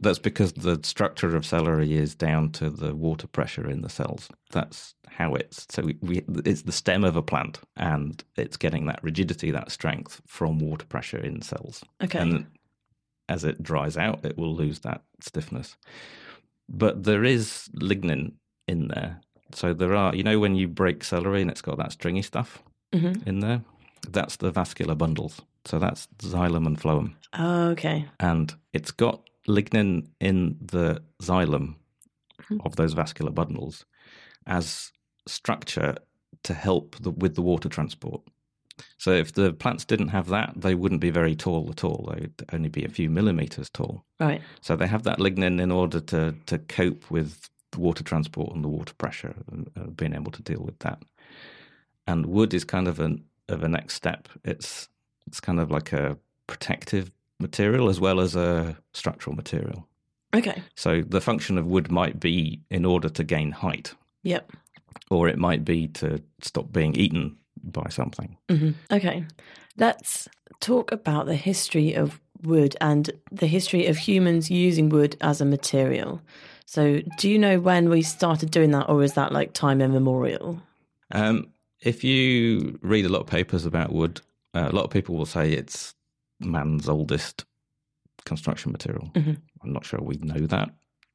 That's 0.01 0.19
because 0.21 0.53
the 0.53 0.79
structure 0.83 1.35
of 1.35 1.45
celery 1.47 1.97
is 1.97 2.15
down 2.15 2.51
to 2.53 2.69
the 2.71 2.95
water 2.95 3.27
pressure 3.27 3.69
in 3.71 3.81
the 3.81 3.89
cells. 3.89 4.29
That's 4.53 4.95
how 5.09 5.35
it's 5.35 5.67
so 5.71 5.83
we, 5.83 5.97
we 6.03 6.23
it's 6.45 6.63
the 6.63 6.73
stem 6.73 7.03
of 7.05 7.17
a 7.17 7.23
plant 7.23 7.59
and 7.77 8.23
it's 8.37 8.59
getting 8.59 8.85
that 8.87 9.03
rigidity, 9.03 9.51
that 9.51 9.71
strength 9.73 10.21
from 10.27 10.59
water 10.59 10.85
pressure 10.87 11.19
in 11.19 11.41
cells. 11.43 11.83
Okay. 12.05 12.19
And 12.19 12.47
as 13.29 13.45
it 13.45 13.63
dries 13.63 13.97
out, 13.97 14.25
it 14.25 14.37
will 14.37 14.55
lose 14.55 14.81
that 14.81 15.01
stiffness. 15.21 15.77
But 16.69 17.05
there 17.05 17.25
is 17.25 17.69
lignin 17.81 18.33
in 18.69 18.89
there. 18.89 19.21
So 19.55 19.73
there 19.73 19.95
are, 19.95 20.15
you 20.15 20.23
know, 20.23 20.39
when 20.39 20.55
you 20.55 20.69
break 20.69 21.03
celery 21.05 21.41
and 21.41 21.51
it's 21.51 21.63
got 21.63 21.79
that 21.79 21.93
stringy 21.93 22.23
stuff 22.23 22.63
Mhm. 22.93 23.27
in 23.27 23.41
there, 23.41 23.63
that's 24.11 24.37
the 24.37 24.51
vascular 24.51 24.95
bundles. 24.95 25.41
So 25.67 25.79
that's 25.79 26.07
xylem 26.19 26.67
and 26.67 26.79
phloem 26.81 27.15
Oh, 27.33 27.69
okay. 27.71 28.07
and 28.21 28.55
it's 28.73 28.91
got 28.93 29.21
lignin 29.49 30.09
in 30.21 30.57
the 30.61 31.03
xylem 31.23 31.75
of 32.65 32.77
those 32.77 32.93
vascular 32.95 33.33
bundles 33.33 33.85
as 34.47 34.93
structure 35.27 35.97
to 36.45 36.55
help 36.55 36.97
the, 37.01 37.11
with 37.11 37.35
the 37.35 37.43
water 37.43 37.69
transport. 37.69 38.23
So 38.99 39.11
if 39.13 39.33
the 39.33 39.53
plants 39.53 39.85
didn't 39.85 40.09
have 40.09 40.29
that, 40.29 40.53
they 40.57 40.75
wouldn't 40.75 41.01
be 41.01 41.11
very 41.11 41.35
tall 41.35 41.69
at 41.71 41.83
all. 41.83 42.13
They'd 42.13 42.45
only 42.53 42.69
be 42.69 42.85
a 42.85 42.89
few 42.91 43.09
millimeters 43.11 43.71
tall. 43.71 44.05
Right. 44.21 44.43
So 44.61 44.77
they 44.77 44.87
have 44.87 45.03
that 45.05 45.19
lignin 45.19 45.61
in 45.61 45.73
order 45.73 45.99
to 46.01 46.35
to 46.47 46.59
cope 46.59 47.11
with 47.11 47.49
the 47.73 47.81
water 47.81 48.05
transport 48.05 48.55
and 48.55 48.63
the 48.63 48.69
water 48.69 48.95
pressure, 48.95 49.35
and 49.51 49.71
uh, 49.77 49.87
being 49.97 50.15
able 50.15 50.31
to 50.33 50.43
deal 50.43 50.63
with 50.63 50.79
that. 50.81 51.03
And 52.07 52.27
wood 52.27 52.53
is 52.55 52.65
kind 52.65 52.87
of 52.87 53.01
an 53.01 53.25
of 53.49 53.63
a 53.65 53.69
next 53.69 53.95
step. 53.95 54.29
It's 54.45 54.89
it's 55.27 55.41
kind 55.41 55.61
of 55.61 55.71
like 55.71 55.93
a 55.93 56.17
protective 56.47 57.11
material 57.41 57.89
as 57.89 58.01
well 58.01 58.21
as 58.21 58.35
a 58.37 58.77
structural 58.93 59.37
material. 59.37 59.87
Okay. 60.35 60.63
So 60.75 61.03
the 61.03 61.21
function 61.21 61.59
of 61.59 61.67
wood 61.67 61.91
might 61.91 62.19
be 62.21 62.61
in 62.71 62.85
order 62.85 63.09
to 63.09 63.25
gain 63.25 63.53
height, 63.53 63.95
Yep. 64.23 64.51
or 65.11 65.29
it 65.29 65.39
might 65.39 65.65
be 65.65 65.89
to 65.89 66.23
stop 66.43 66.73
being 66.73 66.95
eaten 66.95 67.37
by 67.63 67.89
something. 67.91 68.37
hmm 68.51 68.71
Okay. 68.91 69.25
Let's 69.77 70.29
talk 70.61 70.93
about 70.93 71.27
the 71.27 71.37
history 71.37 71.95
of 71.95 72.21
wood 72.43 72.77
and 72.81 73.11
the 73.33 73.47
history 73.47 73.87
of 73.87 73.97
humans 73.99 74.51
using 74.51 74.89
wood 74.89 75.17
as 75.21 75.41
a 75.41 75.45
material. 75.45 76.21
So, 76.67 77.01
do 77.19 77.29
you 77.31 77.39
know 77.39 77.61
when 77.61 77.89
we 77.91 78.03
started 78.03 78.51
doing 78.51 78.71
that, 78.73 78.89
or 78.89 79.03
is 79.03 79.13
that 79.15 79.33
like 79.33 79.53
time 79.53 79.81
immemorial? 79.81 80.61
Um, 81.13 81.49
if 81.81 82.03
you 82.03 82.79
read 82.83 83.05
a 83.05 83.09
lot 83.09 83.21
of 83.21 83.27
papers 83.27 83.65
about 83.67 83.93
wood, 83.93 84.21
uh, 84.57 84.69
a 84.71 84.75
lot 84.77 84.85
of 84.85 84.91
people 84.91 85.15
will 85.17 85.27
say 85.27 85.53
it's 85.53 85.95
man's 86.41 86.89
oldest 86.89 87.45
construction 88.25 88.73
material. 88.73 89.11
Mhm. 89.15 89.37
I'm 89.63 89.73
not 89.73 89.85
sure 89.85 90.01
we 90.03 90.17
know 90.17 90.47
that 90.47 90.69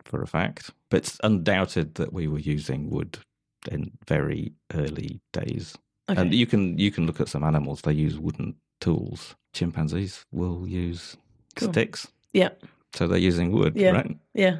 for 0.03 0.21
a 0.21 0.27
fact, 0.27 0.71
but 0.89 0.97
it's 0.97 1.17
undoubted 1.23 1.95
that 1.95 2.11
we 2.13 2.27
were 2.27 2.39
using 2.55 2.89
wood 2.89 3.17
in 3.71 3.91
very 4.07 4.53
early 4.73 5.19
days. 5.33 5.77
Okay. 6.09 6.21
And 6.21 6.33
you 6.33 6.45
can 6.47 6.77
you 6.77 6.91
can 6.91 7.05
look 7.05 7.21
at 7.21 7.29
some 7.29 7.43
animals; 7.43 7.81
they 7.81 7.93
use 8.07 8.17
wooden 8.19 8.55
tools. 8.79 9.35
Chimpanzees 9.53 10.25
will 10.31 10.67
use 10.67 11.17
Cool. 11.55 11.69
sticks, 11.71 12.07
yeah. 12.33 12.49
so 12.93 13.07
they're 13.07 13.27
using 13.29 13.51
wood, 13.51 13.75
Yeah. 13.75 13.91
right? 13.91 14.17
Yeah. 14.33 14.57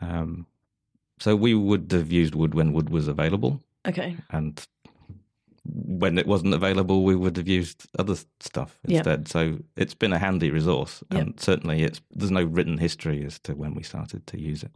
Um, 0.00 0.46
so 1.18 1.34
we 1.34 1.54
would 1.54 1.90
have 1.92 2.12
used 2.12 2.34
wood 2.34 2.54
when 2.54 2.72
wood 2.74 2.90
was 2.90 3.08
available, 3.08 3.60
Okay. 3.88 4.16
and 4.30 4.52
when 5.68 6.18
it 6.18 6.26
wasn't 6.26 6.54
available, 6.54 7.04
we 7.04 7.14
would 7.16 7.36
have 7.36 7.48
used 7.48 7.86
other 7.98 8.16
stuff 8.40 8.78
Yeah. 8.86 8.98
instead. 8.98 9.28
So 9.28 9.58
it's 9.76 9.94
been 9.94 10.12
a 10.12 10.18
handy 10.18 10.50
resource, 10.50 11.02
Yeah. 11.12 11.18
and 11.18 11.40
certainly 11.40 11.82
it's 11.82 12.00
there's 12.10 12.30
no 12.30 12.44
written 12.44 12.78
history 12.78 13.24
as 13.24 13.38
to 13.40 13.54
when 13.54 13.74
we 13.74 13.82
started 13.82 14.26
to 14.28 14.40
use 14.40 14.62
it. 14.62 14.72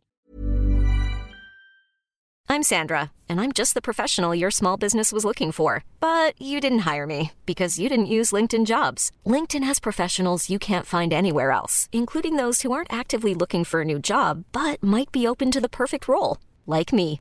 I'm 2.48 2.64
Sandra, 2.64 3.12
and 3.28 3.40
I'm 3.40 3.52
just 3.52 3.74
the 3.74 3.80
professional 3.80 4.34
your 4.34 4.50
small 4.50 4.76
business 4.76 5.12
was 5.12 5.24
looking 5.24 5.52
for. 5.52 5.84
But 6.00 6.34
you 6.42 6.60
didn't 6.60 6.80
hire 6.80 7.06
me 7.06 7.30
because 7.46 7.78
you 7.78 7.88
didn't 7.88 8.06
use 8.06 8.32
LinkedIn 8.32 8.66
jobs. 8.66 9.12
LinkedIn 9.24 9.62
has 9.62 9.78
professionals 9.78 10.50
you 10.50 10.58
can't 10.58 10.86
find 10.86 11.12
anywhere 11.12 11.52
else, 11.52 11.88
including 11.92 12.34
those 12.36 12.62
who 12.62 12.72
aren't 12.72 12.92
actively 12.92 13.34
looking 13.34 13.62
for 13.64 13.82
a 13.82 13.84
new 13.84 13.98
job 14.00 14.44
but 14.52 14.82
might 14.82 15.12
be 15.12 15.28
open 15.28 15.50
to 15.52 15.60
the 15.60 15.68
perfect 15.68 16.08
role, 16.08 16.38
like 16.66 16.92
me. 16.92 17.20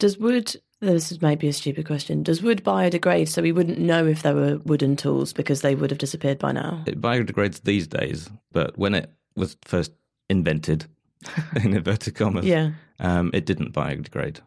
Does 0.00 0.16
wood, 0.16 0.56
this 0.80 1.12
is 1.12 1.20
maybe 1.20 1.46
a 1.46 1.52
stupid 1.52 1.86
question, 1.86 2.22
does 2.22 2.42
wood 2.42 2.64
biodegrade 2.64 3.28
so 3.28 3.42
we 3.42 3.52
wouldn't 3.52 3.78
know 3.78 4.06
if 4.06 4.22
there 4.22 4.34
were 4.34 4.56
wooden 4.64 4.96
tools 4.96 5.34
because 5.34 5.60
they 5.60 5.74
would 5.74 5.90
have 5.90 5.98
disappeared 5.98 6.38
by 6.38 6.52
now? 6.52 6.82
It 6.86 7.02
biodegrades 7.02 7.62
these 7.64 7.86
days, 7.86 8.30
but 8.50 8.76
when 8.78 8.94
it 8.94 9.12
was 9.36 9.58
first 9.62 9.92
invented, 10.30 10.86
in 11.62 11.74
inverted 11.74 12.14
commas, 12.14 12.46
Yeah. 12.46 12.70
um, 12.98 13.30
it 13.34 13.44
didn't 13.44 13.74
biodegrade. 13.74 14.40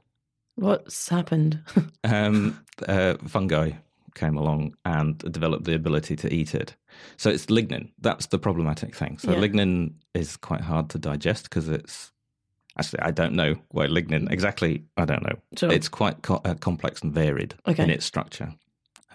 What's 0.56 1.08
happened? 1.10 1.60
um, 2.04 2.60
uh, 2.88 3.14
fungi 3.28 3.74
came 4.16 4.36
along 4.36 4.76
and 4.86 5.20
developed 5.32 5.66
the 5.66 5.76
ability 5.76 6.16
to 6.16 6.34
eat 6.34 6.56
it. 6.56 6.76
So 7.18 7.30
it's 7.30 7.46
lignin. 7.46 7.92
That's 8.02 8.26
the 8.28 8.40
problematic 8.40 8.96
thing. 8.96 9.20
So 9.20 9.32
Yeah. 9.34 9.38
lignin 9.40 9.94
is 10.16 10.36
quite 10.36 10.62
hard 10.62 10.90
to 10.90 10.98
digest 10.98 11.44
because 11.44 11.70
it's 11.70 12.12
actually 12.78 13.02
I 13.02 13.12
don't 13.12 13.34
know 13.34 13.56
why 13.70 13.88
lignin 13.88 14.32
exactly. 14.32 14.84
I 14.98 15.06
don't 15.06 15.24
know. 15.24 15.38
Sure. 15.58 15.72
It's 15.72 15.88
quite 15.90 16.22
co- 16.22 16.42
uh, 16.46 16.56
complex 16.56 17.02
and 17.02 17.14
varied 17.14 17.56
Okay. 17.68 17.84
in 17.84 17.90
its 17.90 18.06
structure. 18.06 18.54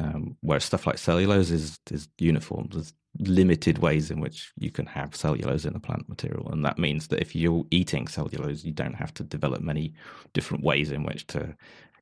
Um, 0.01 0.37
whereas 0.43 0.65
stuff 0.65 0.87
like 0.87 0.99
cellulose 0.99 1.51
is 1.51 1.79
is 1.91 2.09
uniform. 2.19 2.69
There's 2.73 2.93
limited 3.19 3.79
ways 3.79 4.11
in 4.13 4.21
which 4.21 4.53
you 4.57 4.71
can 4.71 4.87
have 4.87 5.17
cellulose 5.17 5.65
in 5.65 5.75
a 5.75 5.81
plant 5.81 6.09
material, 6.09 6.49
and 6.53 6.65
that 6.65 6.79
means 6.79 7.09
that 7.09 7.21
if 7.21 7.35
you're 7.35 7.65
eating 7.73 8.07
cellulose, 8.07 8.63
you 8.65 8.71
don't 8.73 8.95
have 8.95 9.13
to 9.15 9.25
develop 9.25 9.61
many 9.61 9.93
different 10.35 10.63
ways 10.63 10.93
in 10.93 11.03
which 11.03 11.27
to 11.29 11.57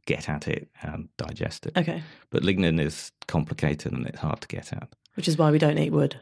get 0.05 0.29
at 0.29 0.47
it 0.47 0.69
and 0.83 1.09
digest 1.16 1.66
it. 1.66 1.77
okay. 1.77 2.03
But 2.31 2.42
lignin 2.42 2.79
is 2.81 3.12
complicated 3.29 3.92
and 3.92 4.07
it's 4.07 4.19
hard 4.19 4.40
to 4.42 4.49
get 4.49 4.73
at. 4.75 4.88
Which 5.14 5.27
is 5.29 5.38
why 5.38 5.51
we 5.51 5.59
don't 5.59 5.79
eat 5.79 5.90
wood. 5.92 6.21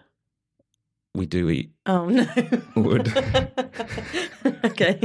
We 1.15 1.27
do 1.27 1.49
eat 1.49 1.71
Oh, 1.87 2.09
no. 2.09 2.27
wood. 2.75 3.07
okay. 4.65 5.01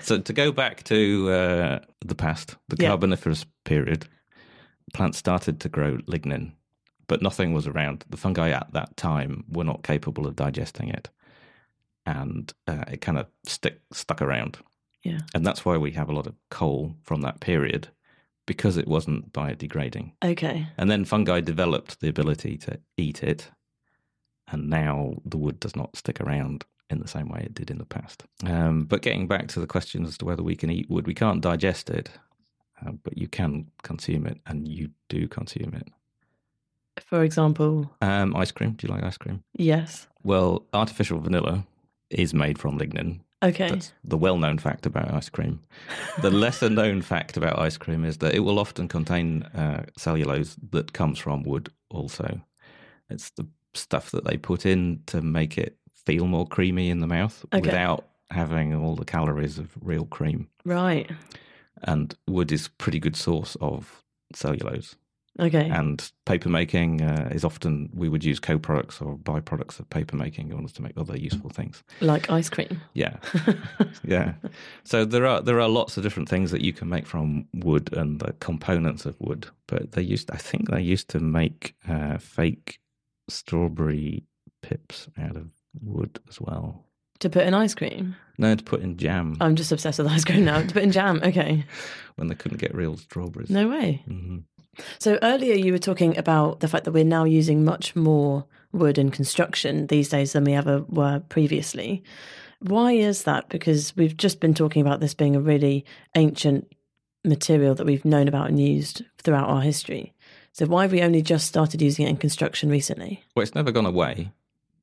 so 0.00 0.18
to 0.20 0.32
go 0.32 0.52
back 0.52 0.82
to 0.84 1.30
uh, 1.30 1.78
the 2.04 2.14
past, 2.14 2.56
the 2.68 2.76
Yeah. 2.78 2.88
Carboniferous 2.88 3.44
period, 3.64 4.06
plants 4.94 5.18
started 5.18 5.60
to 5.60 5.68
grow 5.68 5.98
lignin, 6.08 6.52
but 7.08 7.22
nothing 7.22 7.52
was 7.52 7.66
around. 7.66 8.04
The 8.08 8.16
fungi 8.16 8.50
at 8.50 8.72
that 8.72 8.96
time 8.96 9.44
were 9.50 9.64
not 9.64 9.82
capable 9.82 10.26
of 10.26 10.36
digesting 10.36 10.88
it, 10.88 11.10
and 12.06 12.52
uh, 12.66 12.84
it 12.90 13.00
kind 13.00 13.18
of 13.18 13.26
stick 13.44 13.80
stuck 13.92 14.22
around. 14.22 14.58
Yeah. 15.02 15.20
And 15.34 15.46
that's 15.46 15.64
why 15.64 15.76
we 15.76 15.92
have 15.92 16.08
a 16.08 16.14
lot 16.14 16.26
of 16.26 16.34
coal 16.50 16.94
from 17.02 17.20
that 17.22 17.40
period, 17.40 17.88
because 18.46 18.76
it 18.76 18.88
wasn't 18.88 19.32
biodegrading. 19.32 20.12
Okay. 20.24 20.66
And 20.78 20.90
then 20.90 21.04
fungi 21.04 21.40
developed 21.40 22.00
the 22.00 22.08
ability 22.08 22.56
to 22.58 22.78
eat 22.96 23.22
it, 23.22 23.50
and 24.50 24.68
now 24.68 25.14
the 25.24 25.36
wood 25.38 25.60
does 25.60 25.76
not 25.76 25.96
stick 25.96 26.20
around 26.20 26.64
in 26.88 26.98
the 27.00 27.08
same 27.08 27.28
way 27.28 27.40
it 27.44 27.54
did 27.54 27.70
in 27.70 27.78
the 27.78 27.84
past. 27.84 28.24
Um, 28.44 28.84
but 28.84 29.02
getting 29.02 29.28
back 29.28 29.46
to 29.48 29.60
the 29.60 29.66
question 29.66 30.04
as 30.04 30.18
to 30.18 30.24
whether 30.24 30.42
we 30.42 30.56
can 30.56 30.70
eat 30.70 30.90
wood, 30.90 31.06
we 31.06 31.14
can't 31.14 31.40
digest 31.40 31.88
it, 31.90 32.10
uh, 32.84 32.92
but 33.04 33.16
you 33.16 33.28
can 33.28 33.70
consume 33.82 34.26
it, 34.26 34.40
and 34.46 34.66
you 34.66 34.90
do 35.08 35.28
consume 35.28 35.74
it. 35.74 35.88
For 37.00 37.22
example, 37.22 37.90
Um, 38.02 38.36
ice 38.36 38.50
cream. 38.52 38.72
Do 38.72 38.86
you 38.86 38.92
like 38.92 39.04
ice 39.04 39.16
cream? 39.16 39.42
yes. 39.56 40.06
Well, 40.22 40.66
artificial 40.74 41.18
vanilla 41.20 41.64
is 42.10 42.34
made 42.34 42.58
from 42.58 42.78
lignin. 42.78 43.20
Okay. 43.42 43.68
That's 43.70 43.94
the 44.04 44.18
well 44.18 44.36
known 44.36 44.58
fact 44.58 44.84
about 44.84 45.10
ice 45.14 45.30
cream. 45.30 45.60
The 46.20 46.30
lesser 46.44 46.68
known 46.68 47.00
fact 47.00 47.38
about 47.38 47.58
ice 47.58 47.78
cream 47.78 48.04
is 48.04 48.18
that 48.18 48.34
it 48.34 48.40
will 48.40 48.58
often 48.58 48.86
contain 48.86 49.44
uh, 49.54 49.84
cellulose 49.96 50.56
that 50.72 50.92
comes 50.92 51.18
from 51.18 51.42
wood 51.44 51.70
also. 51.88 52.40
It's 53.08 53.30
the 53.30 53.46
stuff 53.74 54.10
that 54.10 54.24
they 54.24 54.36
put 54.36 54.66
in 54.66 55.02
to 55.06 55.20
make 55.20 55.56
it 55.58 55.76
feel 56.06 56.26
more 56.26 56.46
creamy 56.46 56.90
in 56.90 57.00
the 57.00 57.06
mouth 57.06 57.44
Okay. 57.52 57.60
without 57.60 58.06
having 58.30 58.74
all 58.74 58.94
the 58.96 59.04
calories 59.04 59.58
of 59.58 59.70
real 59.80 60.06
cream. 60.06 60.48
Right. 60.64 61.10
And 61.82 62.14
wood 62.28 62.52
is 62.52 62.66
a 62.66 62.70
pretty 62.70 62.98
good 62.98 63.16
source 63.16 63.56
of 63.60 64.02
cellulose. 64.34 64.96
Okay. 65.38 65.70
And 65.70 66.10
paper 66.26 66.48
making 66.48 67.00
uh, 67.02 67.28
is 67.32 67.44
often 67.44 67.88
we 67.94 68.08
would 68.08 68.24
use 68.24 68.40
co-products 68.40 69.00
or 69.00 69.16
byproducts 69.16 69.78
of 69.78 69.88
paper 69.88 70.16
making 70.16 70.48
in 70.50 70.54
order 70.56 70.68
to 70.72 70.82
make 70.82 70.92
other 70.96 71.16
useful 71.16 71.50
things. 71.50 71.82
Like 72.00 72.28
ice 72.30 72.50
cream. 72.50 72.80
Yeah, 72.94 73.16
yeah. 74.04 74.34
So 74.84 75.04
there 75.04 75.24
are 75.26 75.40
there 75.40 75.60
are 75.60 75.68
lots 75.68 75.96
of 75.96 76.02
different 76.02 76.28
things 76.28 76.50
that 76.50 76.62
you 76.62 76.72
can 76.72 76.88
make 76.88 77.06
from 77.06 77.46
wood 77.54 77.92
and 77.92 78.20
the 78.20 78.32
components 78.40 79.06
of 79.06 79.14
wood. 79.20 79.46
But 79.68 79.92
they 79.92 80.02
used, 80.02 80.30
I 80.32 80.36
think, 80.36 80.68
they 80.68 80.82
used 80.82 81.08
to 81.10 81.20
make 81.20 81.74
uh, 81.88 82.18
fake 82.18 82.79
strawberry 83.30 84.24
pips 84.62 85.08
out 85.18 85.36
of 85.36 85.50
wood 85.82 86.20
as 86.28 86.40
well. 86.40 86.84
To 87.20 87.28
put 87.30 87.46
in 87.46 87.54
ice 87.54 87.74
cream? 87.74 88.16
No, 88.38 88.54
to 88.54 88.64
put 88.64 88.80
in 88.80 88.96
jam. 88.96 89.36
I'm 89.40 89.54
just 89.56 89.72
obsessed 89.72 89.98
with 89.98 90.08
ice 90.08 90.24
cream 90.24 90.44
now. 90.44 90.60
to 90.62 90.72
put 90.72 90.82
in 90.82 90.90
jam, 90.92 91.20
okay. 91.24 91.64
when 92.16 92.28
they 92.28 92.34
couldn't 92.34 92.58
get 92.60 92.74
real 92.74 92.96
strawberries. 92.96 93.50
No 93.50 93.68
way. 93.68 94.02
hmm 94.06 94.38
So 94.98 95.18
earlier 95.22 95.54
you 95.54 95.72
were 95.72 95.78
talking 95.78 96.16
about 96.16 96.60
the 96.60 96.68
fact 96.68 96.84
that 96.84 96.92
we're 96.92 97.04
now 97.04 97.24
using 97.24 97.64
much 97.64 97.94
more 97.94 98.46
wood 98.72 98.98
in 98.98 99.10
construction 99.10 99.86
these 99.88 100.08
days 100.08 100.32
than 100.32 100.44
we 100.44 100.54
ever 100.54 100.82
were 100.88 101.20
previously. 101.28 102.02
Why 102.60 102.92
is 102.92 103.24
that? 103.24 103.48
Because 103.48 103.94
we've 103.96 104.16
just 104.16 104.40
been 104.40 104.54
talking 104.54 104.80
about 104.82 105.00
this 105.00 105.14
being 105.14 105.34
a 105.36 105.40
really 105.40 105.84
ancient 106.16 106.72
material 107.24 107.74
that 107.74 107.86
we've 107.86 108.04
known 108.04 108.28
about 108.28 108.48
and 108.48 108.58
used 108.58 109.02
throughout 109.18 109.48
our 109.48 109.60
history. 109.60 110.14
So 110.52 110.66
why 110.66 110.82
have 110.82 110.92
we 110.92 111.02
only 111.02 111.22
just 111.22 111.46
started 111.46 111.80
using 111.80 112.06
it 112.06 112.10
in 112.10 112.16
construction 112.16 112.70
recently? 112.70 113.24
Well, 113.34 113.42
it's 113.42 113.54
never 113.54 113.72
gone 113.72 113.86
away. 113.86 114.32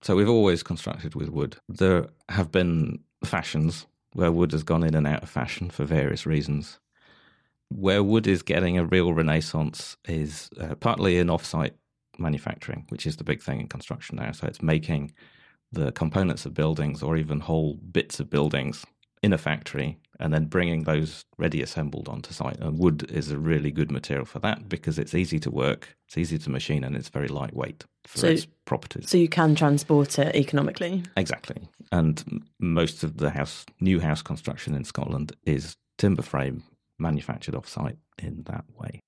So 0.01 0.15
we've 0.15 0.29
always 0.29 0.63
constructed 0.63 1.15
with 1.15 1.29
wood. 1.29 1.57
There 1.67 2.07
have 2.29 2.51
been 2.51 2.99
fashions 3.25 3.85
where 4.13 4.31
wood 4.31 4.51
has 4.51 4.63
gone 4.63 4.83
in 4.83 4.95
and 4.95 5.07
out 5.07 5.23
of 5.23 5.29
fashion 5.29 5.69
for 5.69 5.83
various 5.83 6.25
reasons. 6.25 6.79
Where 7.69 8.03
wood 8.03 8.27
is 8.27 8.41
getting 8.41 8.77
a 8.77 8.85
real 8.85 9.13
renaissance 9.13 9.97
is 10.07 10.49
uh, 10.59 10.75
partly 10.75 11.17
in 11.17 11.29
off-site 11.29 11.75
manufacturing, 12.17 12.85
which 12.89 13.05
is 13.05 13.17
the 13.17 13.23
big 13.23 13.41
thing 13.41 13.59
in 13.59 13.67
construction 13.67 14.15
now. 14.15 14.31
So 14.31 14.47
it's 14.47 14.61
making 14.61 15.13
the 15.71 15.91
components 15.91 16.45
of 16.45 16.53
buildings 16.53 17.03
or 17.03 17.17
even 17.17 17.41
whole 17.41 17.73
bits 17.75 18.19
of 18.19 18.29
buildings 18.29 18.85
in 19.21 19.33
a 19.33 19.37
factory 19.37 19.99
and 20.19 20.33
then 20.33 20.45
bringing 20.45 20.83
those 20.83 21.23
ready 21.37 21.61
assembled 21.61 22.07
onto 22.09 22.31
site. 22.33 22.57
And 22.59 22.79
wood 22.79 23.09
is 23.11 23.31
a 23.31 23.37
really 23.37 23.71
good 23.71 23.91
material 23.91 24.25
for 24.25 24.39
that 24.39 24.67
because 24.69 24.97
it's 24.99 25.13
easy 25.13 25.39
to 25.41 25.51
work, 25.51 25.95
it's 26.07 26.17
easy 26.17 26.37
to 26.39 26.49
machine, 26.49 26.83
and 26.83 26.95
it's 26.95 27.09
very 27.09 27.27
lightweight 27.27 27.85
for 28.05 28.17
So- 28.19 28.27
its 28.27 28.47
properties. 28.65 29.09
So 29.09 29.17
you 29.17 29.29
can 29.29 29.55
transport 29.55 30.17
it 30.19 30.35
economically. 30.35 31.03
Exactly. 31.15 31.67
And 31.91 32.43
most 32.59 33.03
of 33.03 33.17
the 33.17 33.29
house, 33.29 33.65
new 33.79 33.99
house 33.99 34.21
construction 34.21 34.73
in 34.73 34.83
Scotland 34.83 35.33
is 35.45 35.75
timber 35.97 36.21
frame 36.23 36.63
manufactured 36.99 37.55
off 37.55 37.67
site 37.67 37.97
in 38.21 38.43
that 38.47 38.65
way. 38.79 38.99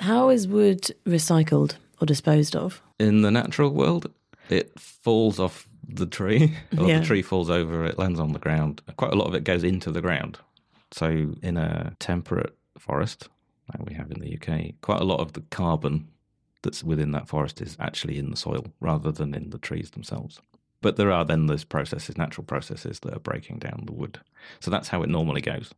How 0.00 0.28
is 0.28 0.46
wood 0.46 0.90
recycled 1.06 1.76
or 2.00 2.06
disposed 2.06 2.54
of? 2.54 2.82
In 2.98 3.22
the 3.22 3.30
natural 3.30 3.70
world, 3.70 4.10
it 4.50 4.78
falls 4.78 5.38
off 5.40 5.66
the 5.88 6.06
tree, 6.06 6.56
or 6.76 6.88
Yeah. 6.88 6.98
the 7.00 7.06
tree 7.06 7.22
falls 7.22 7.48
over, 7.48 7.84
it 7.84 7.98
lands 7.98 8.18
on 8.20 8.32
the 8.32 8.38
ground. 8.40 8.82
Quite 8.96 9.12
a 9.12 9.16
lot 9.16 9.28
of 9.28 9.34
it 9.34 9.44
goes 9.44 9.62
into 9.64 9.90
the 9.92 10.00
ground. 10.02 10.38
So, 10.92 11.34
in 11.42 11.56
a 11.56 11.94
temperate 11.98 12.56
forest, 12.78 13.28
like 13.72 13.88
we 13.88 13.94
have 13.94 14.10
in 14.10 14.20
the 14.20 14.34
UK, 14.36 14.80
quite 14.80 15.00
a 15.00 15.04
lot 15.04 15.20
of 15.20 15.32
the 15.32 15.42
carbon 15.50 16.08
that's 16.62 16.84
within 16.84 17.12
that 17.12 17.28
forest 17.28 17.60
is 17.60 17.76
actually 17.80 18.18
in 18.18 18.30
the 18.30 18.36
soil 18.36 18.66
rather 18.80 19.12
than 19.12 19.34
in 19.34 19.50
the 19.50 19.58
trees 19.58 19.90
themselves. 19.90 20.40
But 20.82 20.96
there 20.96 21.10
are 21.10 21.24
then 21.24 21.46
those 21.46 21.64
processes, 21.64 22.16
natural 22.16 22.44
processes, 22.44 23.00
that 23.00 23.14
are 23.14 23.20
breaking 23.20 23.58
down 23.58 23.84
the 23.86 23.92
wood. 23.92 24.20
So 24.60 24.70
that's 24.70 24.88
how 24.88 25.02
it 25.02 25.08
normally 25.08 25.40
goes. 25.40 25.72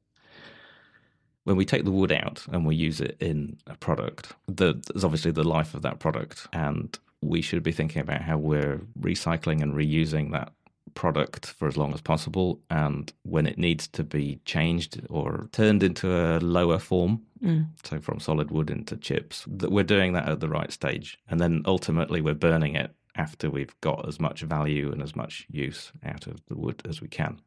When 1.45 1.57
we 1.57 1.65
take 1.65 1.85
the 1.85 1.91
wood 1.91 2.13
out 2.13 2.45
and 2.53 2.67
we 2.67 2.77
use 2.77 3.01
it 3.01 3.17
in 3.21 3.59
a 3.67 3.77
product, 3.77 4.35
the, 4.47 4.83
there's 4.93 5.05
obviously 5.05 5.31
the 5.31 5.49
life 5.49 5.73
of 5.75 5.83
that 5.83 5.99
product, 5.99 6.47
and 6.53 6.99
we 7.23 7.41
should 7.41 7.63
be 7.63 7.73
thinking 7.73 8.03
about 8.03 8.23
how 8.23 8.37
we're 8.37 8.81
recycling 9.01 9.63
and 9.63 9.75
reusing 9.75 10.33
that 10.33 10.53
product 10.99 11.47
for 11.47 11.69
as 11.69 11.77
long 11.77 11.95
as 11.95 12.01
possible. 12.01 12.61
And 12.71 13.13
when 13.23 13.47
it 13.47 13.57
needs 13.57 13.87
to 13.89 14.03
be 14.03 14.41
changed 14.45 15.01
or 15.09 15.49
turned 15.53 15.83
into 15.85 16.09
a 16.13 16.41
lower 16.41 16.79
form, 16.79 17.23
Mm. 17.41 17.69
so 17.85 18.01
from 18.01 18.19
solid 18.19 18.51
wood 18.51 18.69
into 18.69 18.97
chips, 18.97 19.45
that 19.47 19.71
we're 19.71 19.85
doing 19.85 20.13
that 20.15 20.29
at 20.29 20.41
the 20.41 20.49
right 20.49 20.73
stage. 20.73 21.17
And 21.29 21.39
then 21.39 21.63
ultimately 21.67 22.21
we're 22.21 22.35
burning 22.35 22.75
it 22.75 22.91
after 23.15 23.49
we've 23.49 23.81
got 23.81 24.09
as 24.09 24.19
much 24.19 24.41
value 24.43 24.91
and 24.91 25.01
as 25.01 25.15
much 25.15 25.47
use 25.49 25.93
out 26.05 26.27
of 26.27 26.45
the 26.47 26.57
wood 26.57 26.83
as 26.89 27.01
we 27.01 27.07
can. 27.07 27.39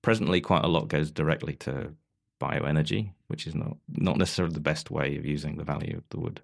Presently, 0.00 0.40
quite 0.40 0.64
a 0.64 0.68
lot 0.68 0.86
goes 0.86 1.10
directly 1.10 1.54
to 1.56 1.92
bioenergy, 2.40 3.10
which 3.26 3.48
is 3.48 3.54
not, 3.56 3.76
not 3.88 4.16
necessarily 4.16 4.54
the 4.54 4.60
best 4.60 4.92
way 4.92 5.16
of 5.16 5.26
using 5.26 5.56
the 5.56 5.64
value 5.64 5.96
of 5.96 6.04
the 6.10 6.20
wood. 6.20 6.40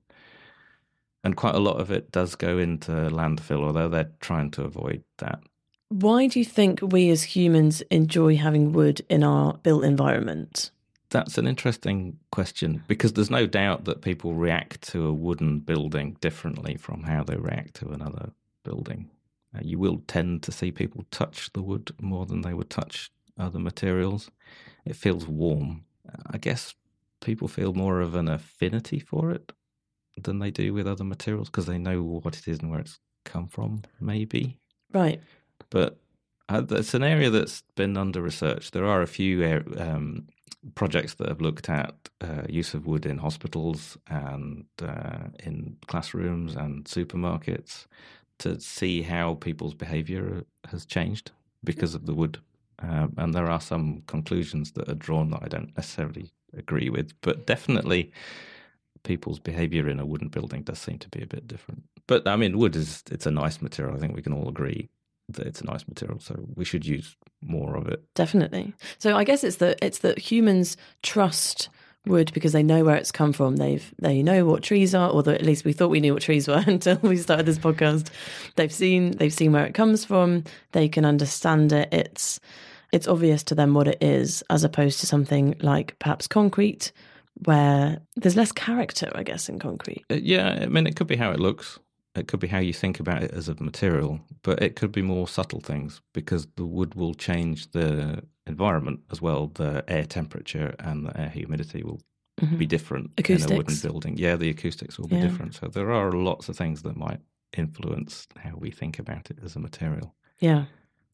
And 1.23 1.37
quite 1.37 1.55
a 1.55 1.61
lot 1.61 1.81
of 1.81 1.93
it 1.93 2.11
does 2.11 2.35
go 2.35 2.59
into 2.59 2.91
landfill, 2.91 3.65
although 3.65 3.89
they're 3.89 4.11
trying 4.21 4.51
to 4.53 4.65
avoid 4.65 5.05
that. 5.19 5.41
Why 5.89 6.27
do 6.27 6.39
you 6.39 6.45
think 6.45 6.81
we 6.83 7.09
as 7.09 7.23
humans 7.23 7.81
enjoy 7.91 8.37
having 8.37 8.73
wood 8.73 9.01
in 9.09 9.25
our 9.25 9.55
built 9.55 9.85
environment? 9.85 10.71
That's 11.11 11.39
an 11.39 11.47
interesting 11.47 12.19
question 12.31 12.85
because 12.87 13.15
there's 13.15 13.31
no 13.31 13.47
doubt 13.47 13.87
that 13.87 14.03
people 14.03 14.35
react 14.35 14.83
to 14.91 15.07
a 15.07 15.13
wooden 15.15 15.61
building 15.61 16.19
differently 16.21 16.77
from 16.77 17.05
how 17.05 17.25
they 17.25 17.37
react 17.37 17.75
to 17.77 17.89
another 17.89 18.33
building. 18.65 19.09
Uh, 19.55 19.61
you 19.63 19.79
will 19.79 20.03
tend 20.07 20.43
to 20.43 20.53
see 20.53 20.71
people 20.71 21.07
touch 21.11 21.51
the 21.55 21.63
wood 21.63 21.91
more 22.03 22.27
than 22.27 22.43
they 22.43 22.53
would 22.53 22.69
touch 22.69 23.11
other 23.39 23.59
materials. 23.59 24.31
It 24.85 24.97
feels 24.97 25.27
warm. 25.27 25.85
I 26.27 26.37
guess 26.37 26.75
people 27.23 27.49
feel 27.49 27.73
more 27.73 28.03
of 28.03 28.15
an 28.15 28.29
affinity 28.29 28.99
for 29.01 29.31
it 29.31 29.53
than 30.23 30.39
they 30.39 30.51
do 30.51 30.75
with 30.75 30.87
other 30.87 31.05
materials 31.05 31.49
because 31.49 31.65
they 31.65 31.79
know 31.79 32.03
what 32.03 32.37
it 32.37 32.47
is 32.47 32.59
and 32.59 32.71
where 32.71 32.81
it's 32.81 33.01
come 33.25 33.49
from, 33.49 33.83
maybe 34.01 34.59
Right. 34.93 35.21
But 35.71 35.99
uh, 36.49 36.63
it's 36.71 36.95
an 36.95 37.03
area 37.03 37.31
that's 37.31 37.63
been 37.75 37.97
under 37.97 38.23
research. 38.23 38.71
There 38.71 38.87
are 38.87 39.03
a 39.03 39.07
few 39.07 39.45
um, 39.77 40.29
projects 40.75 41.15
that 41.15 41.29
have 41.29 41.41
looked 41.41 41.69
at 41.69 41.95
uh, 42.21 42.43
use 42.49 42.75
of 42.75 42.87
wood 42.87 43.07
in 43.07 43.19
hospitals 43.19 43.97
and 44.09 44.65
uh, 44.83 45.29
in 45.45 45.77
classrooms 45.87 46.57
and 46.57 46.85
supermarkets 46.85 47.87
to 48.39 48.61
see 48.61 49.03
how 49.03 49.35
people's 49.35 49.75
behaviour 49.75 50.45
has 50.71 50.87
changed 50.87 51.33
because 51.65 51.95
of 51.95 52.07
the 52.07 52.15
wood. 52.15 52.39
Um, 52.81 53.13
and 53.17 53.35
there 53.35 53.51
are 53.51 53.61
some 53.61 54.03
conclusions 54.07 54.73
that 54.73 54.89
are 54.89 54.95
drawn 54.95 55.31
that 55.31 55.43
I 55.43 55.49
don't 55.49 55.77
necessarily 55.77 56.31
agree 56.57 56.89
with, 56.89 57.13
but 57.21 57.47
definitely 57.47 58.13
people's 59.03 59.39
behaviour 59.39 59.89
in 59.89 60.01
a 60.01 60.07
wooden 60.07 60.29
building 60.29 60.63
does 60.63 60.79
seem 60.79 60.99
to 60.99 61.09
be 61.09 61.23
a 61.23 61.27
bit 61.27 61.47
different. 61.49 61.83
But 62.07 62.27
I 62.27 62.37
mean, 62.37 62.59
wood 62.59 62.77
is 62.77 63.03
it's 63.11 63.27
a 63.27 63.31
nice 63.31 63.61
material. 63.61 63.97
I 63.97 63.99
think 63.99 64.15
we 64.15 64.23
can 64.23 64.33
all 64.33 64.49
agree 64.49 64.89
it's 65.37 65.61
a 65.61 65.67
nice 65.67 65.87
material, 65.87 66.21
so 66.21 66.49
we 66.55 66.65
should 66.65 66.87
use 66.87 67.17
more 67.43 67.77
of 67.77 67.87
it. 67.89 68.03
Definitely. 68.15 68.75
So 68.99 69.17
I 69.17 69.25
guess 69.25 69.45
it's 69.45 69.57
that 69.57 69.79
it's 69.83 69.99
that 69.99 70.19
humans 70.19 70.77
trust 71.03 71.69
wood 72.07 72.33
because 72.33 72.53
they 72.53 72.63
know 72.63 72.85
where 72.85 72.97
it's 72.97 73.13
come 73.13 73.33
from. 73.33 73.57
They've 73.57 73.95
they 74.01 74.23
know 74.23 74.45
what 74.45 74.63
trees 74.63 74.95
are, 74.95 75.11
or 75.11 75.29
at 75.29 75.43
least 75.43 75.65
we 75.65 75.73
thought 75.73 75.91
we 75.91 76.01
knew 76.01 76.15
what 76.15 76.23
trees 76.23 76.49
were 76.49 76.65
until 76.67 76.97
we 77.03 77.17
started 77.17 77.47
this 77.47 77.59
podcast. 77.59 78.09
They've 78.57 78.73
seen 78.73 79.13
they've 79.13 79.33
seen 79.33 79.53
where 79.53 79.67
it 79.67 79.75
comes 79.75 80.05
from. 80.05 80.45
They 80.73 80.89
can 80.89 81.05
understand 81.05 81.73
it. 81.73 81.89
It's 81.93 82.41
it's 82.93 83.09
obvious 83.09 83.43
to 83.45 83.55
them 83.55 83.75
what 83.75 83.89
it 83.89 83.99
is, 84.03 84.43
as 84.51 84.65
opposed 84.65 85.01
to 85.01 85.07
something 85.07 85.55
like 85.61 85.99
perhaps 85.99 86.27
concrete, 86.27 86.93
where 87.45 88.01
there's 88.17 88.37
less 88.37 88.53
character, 88.53 89.11
I 89.15 89.23
guess, 89.23 89.49
in 89.49 89.59
concrete. 89.59 90.05
Uh, 90.11 90.15
yeah, 90.15 90.59
I 90.63 90.67
mean, 90.67 90.87
it 90.87 90.97
could 90.97 91.07
be 91.07 91.17
how 91.17 91.31
it 91.31 91.41
looks. 91.41 91.79
It 92.19 92.29
could 92.29 92.41
be 92.41 92.49
how 92.49 92.59
you 92.59 92.73
think 92.73 93.01
about 93.01 93.23
it 93.23 93.33
as 93.33 93.49
a 93.49 93.55
material, 93.63 94.21
but 94.43 94.63
it 94.63 94.77
could 94.77 94.93
be 94.93 95.03
more 95.03 95.29
subtle 95.29 95.61
things 95.61 96.01
because 96.13 96.47
the 96.57 96.65
wood 96.67 96.95
will 96.95 97.15
change 97.15 97.71
the 97.71 98.23
environment 98.47 99.01
as 99.11 99.23
well. 99.23 99.49
The 99.49 99.85
air 99.89 100.05
temperature 100.05 100.75
and 100.79 101.07
the 101.07 101.19
air 101.21 101.29
humidity 101.31 101.83
will 101.83 102.01
Mhm. 102.41 102.59
be 102.59 102.67
different 102.67 103.11
in 103.29 103.43
a 103.43 103.57
wooden 103.57 103.77
building. 103.83 104.17
Yeah, 104.17 104.37
the 104.37 104.51
acoustics 104.51 104.99
will 104.99 105.09
be 105.09 105.17
different. 105.21 105.55
So 105.55 105.67
there 105.69 105.91
are 105.91 106.13
lots 106.13 106.49
of 106.49 106.57
things 106.57 106.83
that 106.83 106.97
might 106.97 107.21
influence 107.57 108.29
how 108.37 108.57
we 108.57 108.71
think 108.71 108.99
about 108.99 109.31
it 109.31 109.39
as 109.43 109.57
a 109.57 109.59
material. 109.59 110.15
Yeah. 110.39 110.67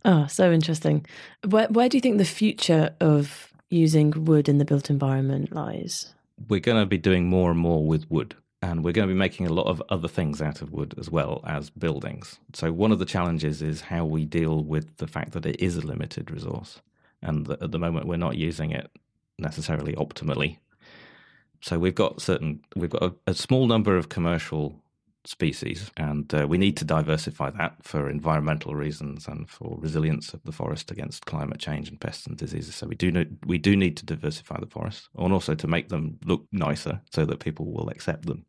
Oh, 0.05 0.27
so 0.27 0.53
interesting. 0.53 1.07
Where 1.49 1.69
where 1.69 1.89
do 1.89 1.97
you 1.97 2.01
think 2.03 2.19
the 2.19 2.25
future 2.43 2.95
of 3.01 3.53
using 3.71 4.11
wood 4.27 4.49
in 4.49 4.59
the 4.59 4.65
built 4.65 4.91
environment 4.91 5.53
lies? 5.53 6.15
we're 6.49 6.59
going 6.61 6.83
to 6.83 6.87
be 6.87 6.99
doing 6.99 7.29
more 7.29 7.51
and 7.53 7.61
more 7.61 7.87
with 7.87 8.11
wood. 8.11 8.35
And 8.65 8.83
we're 8.83 8.93
going 8.93 9.07
to 9.07 9.13
be 9.13 9.19
making 9.19 9.47
a 9.47 9.53
lot 9.53 9.67
of 9.67 9.83
other 9.91 10.09
things 10.09 10.41
out 10.41 10.63
of 10.63 10.73
wood 10.73 10.95
as 10.97 11.11
well 11.11 11.43
as 11.47 11.69
buildings. 11.69 12.39
So, 12.55 12.73
one 12.73 12.93
of 12.93 12.99
the 12.99 13.05
challenges 13.05 13.61
is 13.61 13.83
how 13.83 14.07
we 14.07 14.25
deal 14.25 14.65
with 14.65 14.97
the 14.97 15.07
fact 15.07 15.33
that 15.33 15.45
it 15.45 15.61
is 15.61 15.77
a 15.77 15.83
limited 15.83 16.31
resource 16.31 16.81
and 17.21 17.45
that 17.45 17.61
at 17.61 17.73
the 17.73 17.79
moment 17.79 18.07
we're 18.07 18.17
not 18.17 18.39
using 18.39 18.71
it 18.71 18.91
necessarily 19.39 19.93
optimally. 19.97 20.57
So, 21.61 21.79
we've 21.79 21.95
got 21.95 22.23
certain, 22.23 22.63
we've 22.75 22.89
got 22.89 23.03
a, 23.03 23.15
a 23.27 23.35
small 23.35 23.67
number 23.67 23.99
of 23.99 24.09
commercial 24.09 24.83
species, 25.27 25.91
and 25.97 26.33
uh, 26.35 26.47
we 26.49 26.59
need 26.59 26.77
to 26.77 26.85
diversify 26.85 27.51
that 27.51 27.77
for 27.83 28.11
environmental 28.11 28.75
reasons 28.75 29.29
and 29.29 29.49
for 29.49 29.79
resilience 29.81 30.35
of 30.35 30.43
the 30.45 30.53
forest 30.53 30.91
against 30.91 31.27
climate 31.27 31.59
change 31.59 31.89
and 31.89 32.01
pests 32.01 32.27
and 32.27 32.37
diseases. 32.37 32.75
So 32.75 32.87
we 32.87 32.95
do 32.95 33.11
need, 33.11 33.39
we 33.47 33.59
do 33.59 33.77
need 33.77 33.97
to 33.97 34.07
diversify 34.07 34.59
the 34.61 34.67
forest, 34.67 35.09
and 35.17 35.33
also 35.33 35.55
to 35.55 35.67
make 35.67 35.89
them 35.89 36.19
look 36.25 36.47
nicer 36.53 37.01
so 37.11 37.25
that 37.25 37.41
people 37.41 37.73
will 37.73 37.89
accept 37.89 38.27
them. 38.27 38.45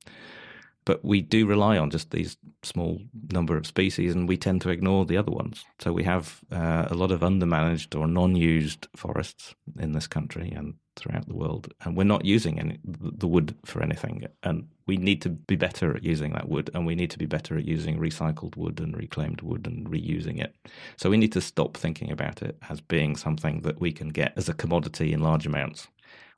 but 0.86 1.04
we 1.04 1.20
do 1.20 1.48
rely 1.48 1.78
on 1.78 1.90
just 1.90 2.12
these 2.12 2.38
small 2.64 3.02
number 3.32 3.58
of 3.58 3.66
species, 3.66 4.14
and 4.14 4.30
we 4.30 4.38
tend 4.38 4.62
to 4.62 4.70
ignore 4.70 5.06
the 5.06 5.18
other 5.18 5.32
ones. 5.32 5.66
So 5.80 5.92
we 5.92 6.04
have 6.04 6.42
uh, 6.52 6.86
a 6.90 6.94
lot 6.94 7.12
of 7.12 7.22
undermanaged 7.22 8.00
or 8.00 8.08
non-used 8.08 8.88
forests 8.96 9.56
in 9.80 9.92
this 9.94 10.08
country 10.08 10.52
and 10.56 10.76
throughout 10.95 11.27
the 11.27 11.36
world, 11.36 11.73
and 11.81 11.95
we're 11.95 12.03
not 12.03 12.25
using 12.25 12.60
any 12.60 12.79
the 12.84 13.27
wood 13.27 13.55
for 13.65 13.81
anything. 13.81 14.25
And 14.43 14.67
we 14.88 14.97
need 14.97 15.21
to 15.23 15.29
be 15.29 15.55
better 15.55 15.95
at 15.95 16.03
using 16.03 16.34
that 16.34 16.49
wood, 16.49 16.69
and 16.73 16.86
we 16.86 16.95
need 16.95 17.12
to 17.12 17.17
be 17.17 17.25
better 17.25 17.58
at 17.58 17.65
using 17.65 17.97
recycled 17.97 18.55
wood 18.55 18.79
and 18.79 18.95
reclaimed 18.95 19.41
wood 19.41 19.67
and 19.67 19.88
reusing 19.88 20.39
it. 20.39 20.55
So 20.97 21.10
we 21.10 21.17
need 21.17 21.34
to 21.34 21.41
stop 21.41 21.77
thinking 21.77 22.12
about 22.12 22.41
it 22.41 22.58
as 22.69 22.81
being 22.81 23.15
something 23.15 23.62
that 23.62 23.79
we 23.79 23.91
can 23.91 24.10
get 24.10 24.34
as 24.38 24.49
a 24.49 24.53
commodity 24.53 25.13
in 25.13 25.21
large 25.21 25.45
amounts. 25.45 25.88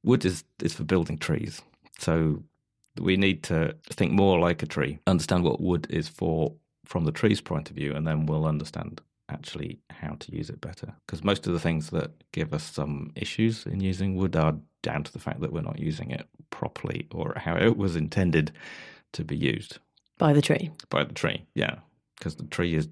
Wood 0.03 0.25
is 0.25 0.43
is 0.61 0.73
for 0.73 0.83
building 0.83 1.17
trees, 1.17 1.61
so 1.99 2.43
we 2.99 3.17
need 3.17 3.43
to 3.43 3.75
think 3.89 4.11
more 4.11 4.39
like 4.39 4.63
a 4.63 4.67
tree, 4.67 4.99
understand 5.07 5.43
what 5.43 5.61
wood 5.61 5.87
is 5.89 6.07
for 6.07 6.53
from 6.85 7.05
the 7.05 7.11
tree's 7.11 7.41
point 7.41 7.69
of 7.69 7.75
view, 7.75 7.93
and 7.93 8.07
then 8.07 8.25
we'll 8.25 8.45
understand 8.45 9.01
actually 9.29 9.79
how 9.89 10.15
to 10.19 10.35
use 10.35 10.49
it 10.49 10.61
better. 10.61 10.93
Because 11.05 11.23
most 11.23 11.47
of 11.47 11.53
the 11.53 11.59
things 11.59 11.89
that 11.89 12.11
give 12.31 12.53
us 12.53 12.63
some 12.63 13.11
issues 13.15 13.65
in 13.65 13.79
using 13.81 14.15
wood 14.15 14.35
are 14.35 14.55
down 14.83 15.03
to 15.03 15.11
the 15.13 15.19
fact 15.19 15.41
that 15.41 15.51
we're 15.51 15.61
not 15.61 15.79
using 15.79 16.11
it 16.11 16.27
properly 16.49 17.07
or 17.11 17.33
how 17.35 17.55
it 17.55 17.77
was 17.77 17.95
intended 17.95 18.51
to 19.13 19.23
be 19.23 19.35
used 19.35 19.79
By 20.17 20.33
the 20.33 20.41
tree. 20.41 20.71
by 20.89 21.03
the 21.03 21.13
tree. 21.13 21.45
Yeah, 21.55 21.75
because 22.17 22.35
the 22.35 22.45
tree 22.45 22.75
is 22.75 22.87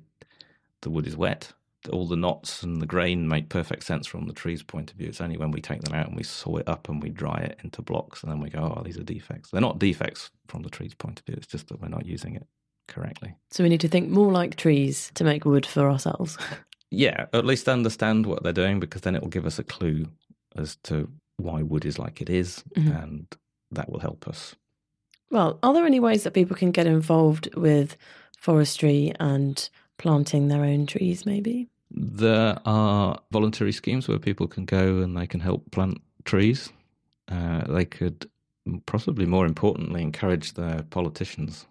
the 0.82 0.90
wood 0.90 1.08
is 1.08 1.16
wet. 1.18 1.52
All 1.92 2.08
the 2.08 2.16
knots 2.16 2.64
and 2.64 2.82
the 2.82 2.88
grain 2.88 3.28
make 3.28 3.50
perfect 3.50 3.84
sense 3.84 4.08
from 4.08 4.26
the 4.28 4.34
tree's 4.34 4.64
point 4.64 4.90
of 4.92 4.98
view. 4.98 5.08
It's 5.08 5.22
only 5.22 5.38
when 5.38 5.52
we 5.52 5.62
take 5.62 5.82
them 5.84 5.94
out 5.94 6.08
and 6.08 6.18
we 6.18 6.24
saw 6.24 6.58
it 6.58 6.68
up 6.68 6.90
and 6.90 7.02
we 7.02 7.10
dry 7.10 7.38
it 7.38 7.60
into 7.64 7.84
blocks 7.84 8.24
and 8.24 8.32
then 8.32 8.40
we 8.40 8.50
go, 8.50 8.76
oh, 8.78 8.82
these 8.84 8.98
are 8.98 9.04
defects. 9.04 9.52
They're 9.52 9.62
not 9.62 9.78
defects 9.80 10.32
from 10.48 10.64
the 10.64 10.70
tree's 10.70 10.96
point 10.96 11.20
of 11.20 11.26
view. 11.28 11.36
It's 11.38 11.46
just 11.48 11.68
that 11.68 11.80
we're 11.82 11.88
not 11.90 12.06
using 12.06 12.36
it 12.36 12.48
correctly. 12.88 13.36
So 13.52 13.64
we 13.64 13.70
need 13.70 13.82
to 13.82 13.88
think 13.88 14.10
more 14.10 14.32
like 14.32 14.56
trees 14.56 15.12
to 15.16 15.24
make 15.24 15.46
wood 15.46 15.66
for 15.66 15.90
ourselves. 15.90 16.38
Yeah, 16.92 17.26
at 17.34 17.46
least 17.46 17.68
understand 17.68 18.26
what 18.26 18.44
they're 18.44 18.54
doing 18.54 18.80
because 18.80 19.02
then 19.02 19.16
it 19.16 19.22
will 19.22 19.30
give 19.30 19.46
us 19.46 19.60
a 19.60 19.64
clue 19.64 20.06
as 20.56 20.78
to 20.84 21.10
why 21.38 21.62
wood 21.62 21.84
is 21.84 22.00
like 22.00 22.22
it 22.22 22.30
is, 22.30 22.64
Mhm. 22.78 23.04
and 23.04 23.28
that 23.72 23.90
will 23.90 24.00
help 24.00 24.28
us. 24.28 24.56
Well, 25.32 25.60
are 25.64 25.74
there 25.74 25.86
any 25.86 26.00
ways 26.00 26.24
that 26.24 26.34
people 26.34 26.56
can 26.56 26.72
get 26.72 26.88
involved 26.88 27.54
with 27.56 27.98
forestry 28.38 29.12
and 29.20 29.68
planting 29.98 30.48
their 30.48 30.64
own 30.64 30.86
trees, 30.86 31.26
maybe? 31.26 31.68
There 31.92 32.58
are 32.66 33.20
voluntary 33.32 33.72
schemes 33.74 34.08
where 34.08 34.20
people 34.20 34.48
can 34.48 34.66
go 34.66 35.00
and 35.02 35.18
they 35.18 35.28
can 35.28 35.40
help 35.42 35.70
plant 35.72 36.00
trees. 36.24 36.72
Uh, 37.28 37.66
they 37.68 37.86
could 37.86 38.30
possibly 38.86 39.26
more 39.26 39.46
importantly 39.46 40.02
encourage 40.02 40.54
their 40.54 40.84
politicians 40.84 41.66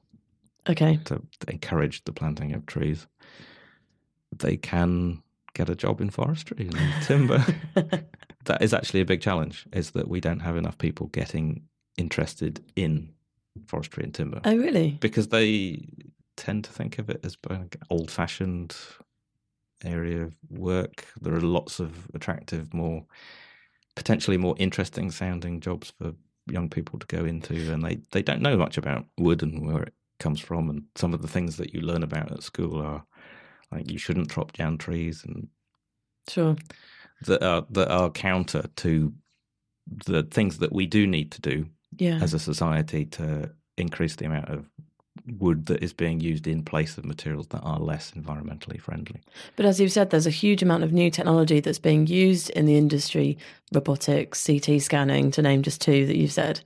Okay. 0.69 0.99
to 1.05 1.23
encourage 1.49 2.05
the 2.05 2.13
planting 2.13 2.53
of 2.55 2.65
trees. 2.67 3.07
They 4.37 4.57
can 4.57 5.23
get 5.55 5.69
a 5.69 5.75
job 5.77 6.01
in 6.01 6.11
forestry 6.11 6.69
and 6.69 6.79
timber. 7.07 7.45
that 8.45 8.63
is 8.63 8.75
actually 8.75 9.01
a 9.01 9.05
big 9.05 9.21
challenge. 9.21 9.67
Is 9.73 9.93
that 9.93 10.09
we 10.09 10.21
don't 10.21 10.41
have 10.41 10.57
enough 10.57 10.79
people 10.79 11.07
getting 11.09 11.63
interested 11.97 12.65
in 12.77 13.13
forestry 13.67 14.03
and 14.05 14.13
timber 14.15 14.41
Oh, 14.45 14.57
really? 14.57 14.99
because 15.01 15.29
they 15.29 15.87
tend 16.37 16.65
to 16.65 16.73
think 16.73 16.99
of 16.99 17.09
it 17.09 17.21
as 17.25 17.37
an 17.49 17.69
old-fashioned 17.91 18.75
area 19.85 20.23
of 20.25 20.35
work. 20.51 21.07
There 21.21 21.35
are 21.35 21.41
lots 21.41 21.79
of 21.79 22.09
attractive, 22.15 22.75
more 22.75 23.05
potentially 23.95 24.37
more 24.37 24.57
interesting 24.59 25.13
sounding 25.13 25.61
jobs 25.61 25.93
for 25.97 26.15
young 26.47 26.69
people 26.69 26.99
to 26.99 27.07
go 27.07 27.25
into, 27.25 27.73
and 27.73 27.85
they 27.85 28.01
they 28.11 28.23
don't 28.23 28.43
know 28.43 28.57
much 28.57 28.77
about 28.77 29.07
wood 29.19 29.43
and 29.43 29.65
where 29.65 29.83
it 29.85 29.95
comes 30.19 30.41
from, 30.41 30.71
and 30.71 30.85
some 30.95 31.15
of 31.15 31.23
the 31.23 31.29
things 31.29 31.57
that 31.57 31.75
you 31.75 31.81
learn 31.81 32.03
about 32.03 32.33
at 32.33 32.43
school 32.43 32.81
are 32.81 33.05
like 33.73 33.91
you 33.91 33.99
shouldn't 33.99 34.31
chop 34.31 34.53
down 34.53 34.79
trees 34.79 35.25
and 35.25 35.49
Sure. 36.29 36.57
that 37.27 37.43
are 37.43 37.67
that 37.71 37.91
are 37.91 38.11
counter 38.11 38.65
to 38.77 39.13
the 40.07 40.23
things 40.25 40.59
that 40.59 40.73
we 40.73 40.87
do 40.87 41.07
need 41.07 41.31
to 41.33 41.41
do 41.41 41.67
Yeah. 41.99 42.19
as 42.23 42.35
a 42.35 42.39
society 42.39 43.05
to 43.07 43.53
increase 43.77 44.17
the 44.17 44.27
amount 44.27 44.49
of 44.49 44.71
wood 45.27 45.67
that 45.67 45.83
is 45.83 45.93
being 45.93 46.21
used 46.21 46.47
in 46.47 46.63
place 46.63 46.99
of 46.99 47.05
materials 47.05 47.47
that 47.49 47.61
are 47.61 47.79
less 47.79 48.13
environmentally 48.13 48.81
friendly. 48.81 49.23
But 49.57 49.67
as 49.67 49.81
you've 49.81 49.93
said, 49.93 50.11
there's 50.11 50.27
a 50.27 50.31
huge 50.31 50.63
amount 50.63 50.85
of 50.85 50.93
new 50.93 51.11
technology 51.11 51.61
that's 51.61 51.79
being 51.79 52.07
used 52.07 52.51
in 52.51 52.67
the 52.67 52.77
industry 52.77 53.39
robotics, 53.73 54.47
CT 54.47 54.83
scanning, 54.83 55.31
to 55.33 55.43
name 55.43 55.63
just 55.63 55.81
two 55.81 56.07
that 56.07 56.17
you've 56.17 56.33
said. 56.33 56.61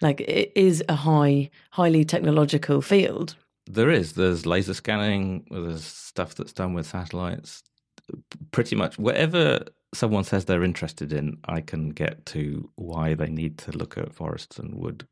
Like 0.00 0.20
it 0.20 0.52
is 0.54 0.84
a 0.88 0.94
high, 0.94 1.50
highly 1.70 2.04
technological 2.04 2.82
field. 2.82 3.36
There 3.66 3.90
is. 3.90 4.12
There's 4.12 4.44
laser 4.44 4.74
scanning. 4.74 5.46
There's 5.50 5.84
stuff 5.84 6.34
that's 6.34 6.52
done 6.52 6.74
with 6.74 6.86
satellites. 6.86 7.62
Pretty 8.50 8.76
much 8.76 8.98
whatever 8.98 9.64
someone 9.94 10.24
says 10.24 10.44
they're 10.44 10.64
interested 10.64 11.12
in, 11.12 11.38
I 11.46 11.60
can 11.60 11.90
get 11.90 12.26
to 12.26 12.68
why 12.74 13.14
they 13.14 13.28
need 13.28 13.58
to 13.58 13.72
look 13.72 13.96
at 13.96 14.12
forests 14.12 14.58
and 14.58 14.74
wood. 14.74 15.06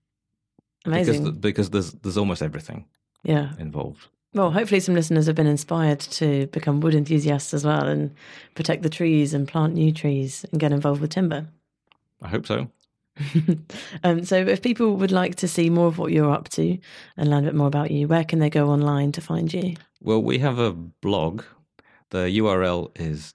Amazing. 0.85 1.23
Because, 1.25 1.39
because 1.39 1.71
there's 1.71 1.93
there's 1.93 2.17
almost 2.17 2.43
everything 2.43 2.87
Yeah. 3.25 3.53
involved. 3.59 4.09
Well, 4.35 4.51
hopefully, 4.51 4.81
some 4.81 4.95
listeners 4.95 5.27
have 5.27 5.37
been 5.37 5.47
inspired 5.47 6.01
to 6.01 6.47
become 6.49 6.81
wood 6.81 6.95
enthusiasts 6.95 7.53
as 7.53 7.65
well 7.67 7.87
and 7.87 8.15
protect 8.55 8.83
the 8.83 8.89
trees 8.89 9.35
and 9.35 9.47
plant 9.47 9.75
new 9.75 9.93
trees 9.93 10.47
and 10.51 10.59
get 10.61 10.73
involved 10.73 11.03
with 11.03 11.11
timber. 11.11 11.49
I 12.23 12.29
hope 12.29 12.47
so. 12.47 12.71
um, 14.05 14.25
so, 14.25 14.37
if 14.37 14.63
people 14.63 14.97
would 14.97 15.13
like 15.13 15.35
to 15.37 15.47
see 15.49 15.69
more 15.69 15.89
of 15.89 15.99
what 15.99 16.13
you're 16.13 16.33
up 16.33 16.49
to 16.51 16.79
and 17.19 17.29
learn 17.31 17.45
a 17.45 17.49
bit 17.49 17.55
more 17.55 17.67
about 17.67 17.91
you, 17.91 18.09
where 18.09 18.25
can 18.25 18.39
they 18.39 18.49
go 18.49 18.71
online 18.71 19.13
to 19.13 19.21
find 19.21 19.53
you? 19.53 19.75
Well, 20.01 20.23
we 20.23 20.39
have 20.39 20.59
a 20.59 20.73
blog. 20.73 21.43
The 22.09 22.39
URL 22.39 22.91
is 22.99 23.35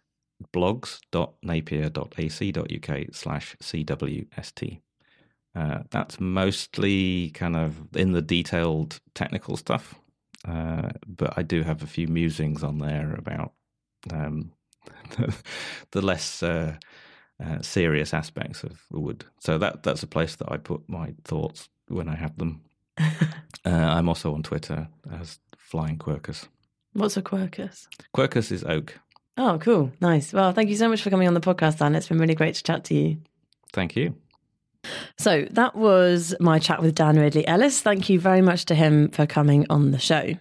blogs.napier.ac.uk 0.53 3.05
slash 3.13 3.55
CWST. 3.61 4.79
Uh, 5.57 5.79
that's 5.89 6.19
mostly 6.19 7.31
kind 7.31 7.55
of 7.55 7.75
in 7.95 8.11
the 8.11 8.21
detailed 8.21 8.99
technical 9.15 9.57
stuff, 9.57 9.95
uh, 10.47 10.89
but 11.07 11.33
I 11.35 11.41
do 11.41 11.63
have 11.63 11.81
a 11.81 11.87
few 11.87 12.07
musings 12.07 12.63
on 12.63 12.77
there 12.77 13.15
about 13.17 13.53
um, 14.13 14.51
the, 15.17 15.35
the 15.91 16.01
less 16.01 16.43
uh, 16.43 16.75
uh, 17.43 17.61
serious 17.61 18.13
aspects 18.13 18.63
of 18.63 18.79
wood. 18.91 19.25
So 19.39 19.57
that 19.57 19.81
that's 19.81 20.03
a 20.03 20.07
place 20.07 20.35
that 20.35 20.51
I 20.51 20.57
put 20.57 20.87
my 20.87 21.15
thoughts 21.23 21.69
when 21.87 22.07
I 22.07 22.15
have 22.15 22.37
them. 22.37 22.61
uh, 22.99 23.09
I'm 23.65 24.09
also 24.09 24.35
on 24.35 24.43
Twitter 24.43 24.87
as 25.11 25.39
Flying 25.57 25.97
Quercus. 25.97 26.47
What's 26.93 27.17
a 27.17 27.23
quercus? 27.23 27.87
Quercus 28.15 28.51
is 28.51 28.63
oak. 28.63 28.99
Oh, 29.37 29.57
cool. 29.59 29.91
Nice. 30.01 30.33
Well, 30.33 30.51
thank 30.51 30.69
you 30.69 30.75
so 30.75 30.89
much 30.89 31.01
for 31.01 31.09
coming 31.09 31.27
on 31.27 31.33
the 31.33 31.41
podcast, 31.41 31.79
Dan. 31.79 31.95
It's 31.95 32.09
been 32.09 32.19
really 32.19 32.35
great 32.35 32.55
to 32.55 32.63
chat 32.63 32.83
to 32.85 32.95
you. 32.95 33.17
Thank 33.73 33.95
you. 33.95 34.15
So 35.17 35.45
that 35.51 35.75
was 35.75 36.35
my 36.39 36.59
chat 36.59 36.81
with 36.81 36.95
Dan 36.95 37.19
Ridley 37.19 37.47
Ellis. 37.47 37.81
Thank 37.81 38.09
you 38.09 38.19
very 38.19 38.41
much 38.41 38.65
to 38.65 38.75
him 38.75 39.09
for 39.09 39.25
coming 39.25 39.65
on 39.69 39.91
the 39.91 39.99
show. 39.99 40.33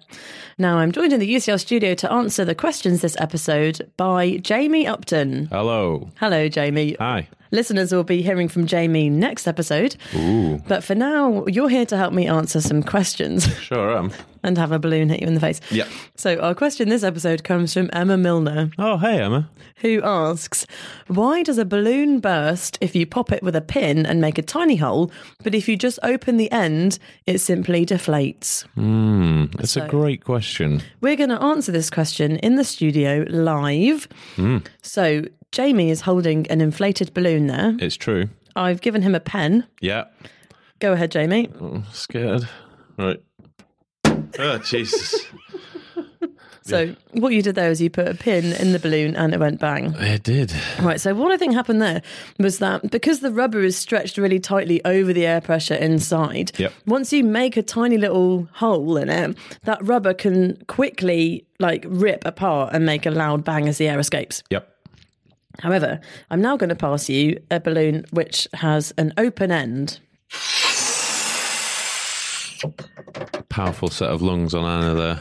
Now 0.58 0.78
I'm 0.78 0.92
joined 0.92 1.12
in 1.12 1.20
the 1.20 1.34
UCL 1.34 1.60
studio 1.60 1.94
to 1.94 2.12
answer 2.12 2.44
the 2.44 2.54
questions 2.54 3.02
this 3.02 3.16
episode 3.18 3.90
by 3.96 4.38
Jamie 4.38 4.86
Upton. 4.86 5.46
Hello. 5.46 6.10
Hello, 6.18 6.48
Jamie. 6.48 6.96
Hi. 6.98 7.28
Listeners 7.52 7.92
will 7.92 8.04
be 8.04 8.22
hearing 8.22 8.48
from 8.48 8.66
Jamie 8.66 9.08
next 9.08 9.46
episode. 9.46 9.96
Ooh. 10.14 10.62
But 10.66 10.82
for 10.82 10.94
now, 10.94 11.44
you're 11.46 11.68
here 11.68 11.86
to 11.86 11.96
help 11.96 12.12
me 12.12 12.26
answer 12.26 12.60
some 12.60 12.82
questions 12.82 13.46
Sure 13.58 13.96
am. 13.96 14.12
And 14.46 14.56
have 14.56 14.72
a 14.72 14.78
balloon 14.78 15.10
hit 15.10 15.20
you 15.20 15.26
in 15.26 15.34
the 15.34 15.40
face. 15.40 15.60
Yeah. 15.70 15.86
So, 16.16 16.38
our 16.38 16.54
question 16.54 16.88
this 16.88 17.02
episode 17.02 17.44
comes 17.44 17.74
from 17.74 17.90
Emma 17.92 18.16
Milner, 18.16 18.70
Oh, 18.78 18.96
hey, 18.96 19.20
Emma. 19.20 19.50
who 19.78 20.00
asks 20.02 20.66
Why 21.08 21.42
does 21.42 21.58
a 21.58 21.64
balloon 21.66 22.20
burst 22.20 22.78
if 22.80 22.94
you 22.96 23.04
pop 23.06 23.32
it 23.32 23.42
with 23.42 23.54
a 23.56 23.60
pin 23.60 24.06
and 24.06 24.20
make 24.20 24.38
a 24.38 24.42
tiny 24.42 24.76
hole, 24.76 25.10
but 25.42 25.54
if 25.54 25.68
you 25.68 25.76
just 25.76 25.98
open 26.02 26.38
the 26.38 26.50
end, 26.50 26.98
it 27.26 27.38
simply 27.38 27.84
deflates? 27.84 28.64
Hmm. 28.74 29.46
That's 29.56 29.72
So- 29.72 29.84
a 29.84 29.88
great 29.88 30.24
question. 30.24 30.80
We're 31.02 31.16
going 31.16 31.30
to 31.30 31.42
answer 31.42 31.72
this 31.72 31.90
question 31.90 32.36
in 32.38 32.54
the 32.56 32.64
studio 32.64 33.24
live. 33.28 34.08
Hmm. 34.36 34.58
So, 34.82 35.24
Jamie 35.52 35.90
is 35.90 36.02
holding 36.02 36.46
an 36.48 36.60
inflated 36.60 37.12
balloon 37.14 37.46
there. 37.48 37.76
It's 37.80 37.96
true. 37.96 38.28
I've 38.56 38.80
given 38.80 39.02
him 39.02 39.14
a 39.14 39.20
pen. 39.20 39.64
Yeah. 39.80 40.04
Go 40.78 40.92
ahead, 40.92 41.10
Jamie. 41.10 41.48
Oh, 41.60 41.82
scared. 41.92 42.48
Right. 42.98 43.20
Oh, 44.38 44.58
Jesus. 44.58 45.24
So, 46.62 46.96
what 47.12 47.32
you 47.32 47.42
did 47.42 47.54
there 47.54 47.70
is 47.70 47.80
you 47.80 47.90
put 47.90 48.08
a 48.08 48.14
pin 48.14 48.46
in 48.54 48.72
the 48.72 48.80
balloon 48.80 49.14
and 49.14 49.32
it 49.32 49.38
went 49.38 49.60
bang. 49.60 49.94
It 50.00 50.24
did. 50.24 50.52
Right, 50.80 51.00
so 51.00 51.14
what 51.14 51.30
I 51.30 51.36
think 51.36 51.54
happened 51.54 51.80
there 51.80 52.02
was 52.40 52.58
that 52.58 52.90
because 52.90 53.20
the 53.20 53.30
rubber 53.30 53.62
is 53.62 53.76
stretched 53.76 54.18
really 54.18 54.40
tightly 54.40 54.84
over 54.84 55.12
the 55.12 55.24
air 55.26 55.40
pressure 55.40 55.76
inside, 55.76 56.50
Yep. 56.58 56.72
once 56.84 57.12
you 57.12 57.22
make 57.22 57.56
a 57.56 57.62
tiny 57.62 57.98
little 57.98 58.48
hole 58.52 58.96
in 58.96 59.08
it, 59.08 59.38
that 59.62 59.78
rubber 59.86 60.12
can 60.12 60.56
quickly 60.66 61.46
like 61.60 61.84
rip 61.86 62.24
apart 62.26 62.74
and 62.74 62.84
make 62.84 63.06
a 63.06 63.12
loud 63.12 63.44
bang 63.44 63.68
as 63.68 63.78
the 63.78 63.86
air 63.86 64.00
escapes. 64.00 64.42
Yep. 64.50 64.68
However, 65.60 66.00
I'm 66.32 66.40
now 66.40 66.56
going 66.56 66.70
to 66.70 66.74
pass 66.74 67.08
you 67.08 67.40
a 67.48 67.60
balloon 67.60 68.06
which 68.10 68.48
has 68.54 68.92
an 68.98 69.12
open 69.18 69.52
end. 69.52 70.00
Powerful 73.56 73.88
set 73.88 74.10
of 74.10 74.20
lungs 74.20 74.52
on 74.52 74.66
Anna 74.66 75.18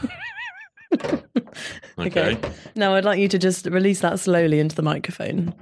there. 1.00 1.22
okay. 1.98 2.38
Now 2.74 2.94
I'd 2.94 3.06
like 3.06 3.18
you 3.18 3.28
to 3.28 3.38
just 3.38 3.64
release 3.64 4.00
that 4.00 4.20
slowly 4.20 4.60
into 4.60 4.76
the 4.76 4.82
microphone. 4.82 5.54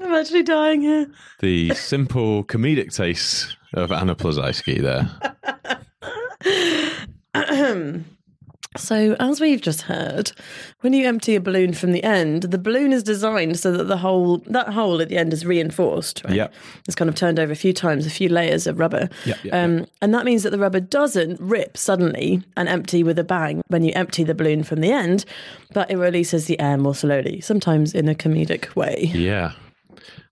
I'm 0.00 0.14
actually 0.14 0.44
dying 0.44 0.80
here. 0.80 1.12
The 1.40 1.74
simple 1.74 2.42
comedic 2.44 2.96
taste 2.96 3.58
of 3.74 3.92
Anna 3.92 4.14
Ploszajski 4.14 4.80
there. 4.80 5.10
So, 8.76 9.16
as 9.20 9.40
we've 9.40 9.60
just 9.60 9.82
heard, 9.82 10.32
when 10.80 10.92
you 10.92 11.06
empty 11.06 11.36
a 11.36 11.40
balloon 11.40 11.74
from 11.74 11.92
the 11.92 12.02
end, 12.02 12.42
the 12.42 12.58
balloon 12.58 12.92
is 12.92 13.02
designed 13.02 13.58
so 13.58 13.72
that 13.72 13.84
the 13.84 13.96
hole, 13.96 14.38
that 14.46 14.70
hole 14.70 15.00
at 15.00 15.08
the 15.08 15.16
end 15.16 15.32
is 15.32 15.46
reinforced. 15.46 16.22
Right? 16.24 16.34
Yep. 16.34 16.54
It's 16.86 16.94
kind 16.94 17.08
of 17.08 17.14
turned 17.14 17.38
over 17.38 17.52
a 17.52 17.56
few 17.56 17.72
times, 17.72 18.06
a 18.06 18.10
few 18.10 18.28
layers 18.28 18.66
of 18.66 18.78
rubber. 18.78 19.08
Yep, 19.26 19.44
yep, 19.44 19.54
um, 19.54 19.86
And 20.02 20.12
that 20.12 20.24
means 20.24 20.42
that 20.42 20.50
the 20.50 20.58
rubber 20.58 20.80
doesn't 20.80 21.40
rip 21.40 21.76
suddenly 21.76 22.42
and 22.56 22.68
empty 22.68 23.02
with 23.02 23.18
a 23.18 23.24
bang 23.24 23.62
when 23.68 23.84
you 23.84 23.92
empty 23.94 24.24
the 24.24 24.34
balloon 24.34 24.64
from 24.64 24.80
the 24.80 24.90
end, 24.90 25.24
but 25.72 25.90
it 25.90 25.96
releases 25.96 26.46
the 26.46 26.58
air 26.58 26.76
more 26.76 26.94
slowly, 26.94 27.40
sometimes 27.40 27.94
in 27.94 28.08
a 28.08 28.14
comedic 28.14 28.74
way. 28.74 29.10
Yeah. 29.14 29.52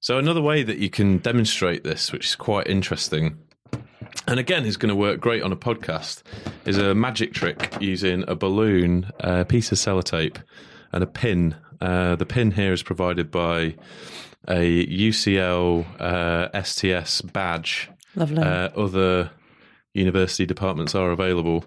So 0.01 0.19
another 0.19 0.43
way 0.43 0.65
that 0.65 0.79
you 0.79 0.91
can 0.91 1.19
demonstrate 1.19 1.85
this, 1.85 2.11
which 2.11 2.27
is 2.27 2.35
quite 2.35 2.67
interesting, 2.67 3.39
and 4.27 4.39
again 4.41 4.65
is 4.65 4.77
going 4.77 4.89
to 4.91 4.95
work 4.97 5.21
great 5.21 5.43
on 5.43 5.53
a 5.53 5.57
podcast, 5.57 6.23
is 6.65 6.79
a 6.79 6.95
magic 6.95 7.33
trick 7.33 7.75
using 7.81 8.25
a 8.29 8.35
balloon, 8.35 9.11
a 9.21 9.45
piece 9.45 9.73
of 9.73 9.79
sellotape, 9.79 10.37
and 10.93 11.03
a 11.03 11.07
pin. 11.07 11.57
Uh, 11.81 12.17
the 12.17 12.27
pin 12.27 12.53
here 12.53 12.73
is 12.73 12.83
provided 12.83 13.31
by 13.31 13.75
a 14.49 14.87
UCL 14.87 15.85
uh, 16.01 16.63
STS 16.63 17.23
badge. 17.23 17.91
Lovely. 18.15 18.43
Uh, 18.43 18.69
other 18.77 19.31
university 19.95 20.47
departments 20.47 20.95
are 20.95 21.11
available. 21.11 21.65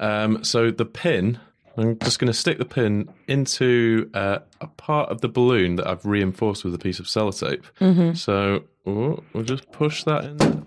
Um, 0.00 0.42
so 0.44 0.70
the 0.70 0.84
pin, 0.84 1.38
I'm 1.76 1.98
just 1.98 2.18
going 2.18 2.26
to 2.32 2.38
stick 2.38 2.58
the 2.58 2.64
pin 2.64 3.08
into 3.26 4.10
uh, 4.14 4.38
a 4.60 4.66
part 4.66 5.10
of 5.10 5.20
the 5.20 5.28
balloon 5.28 5.76
that 5.76 5.86
I've 5.86 6.04
reinforced 6.04 6.64
with 6.64 6.74
a 6.74 6.78
piece 6.78 6.98
of 6.98 7.06
sellotape. 7.06 7.62
Mhm. 7.80 8.16
So 8.16 8.64
oh, 8.86 9.22
we'll 9.32 9.44
just 9.44 9.70
push 9.72 10.04
that 10.04 10.24
in. 10.24 10.66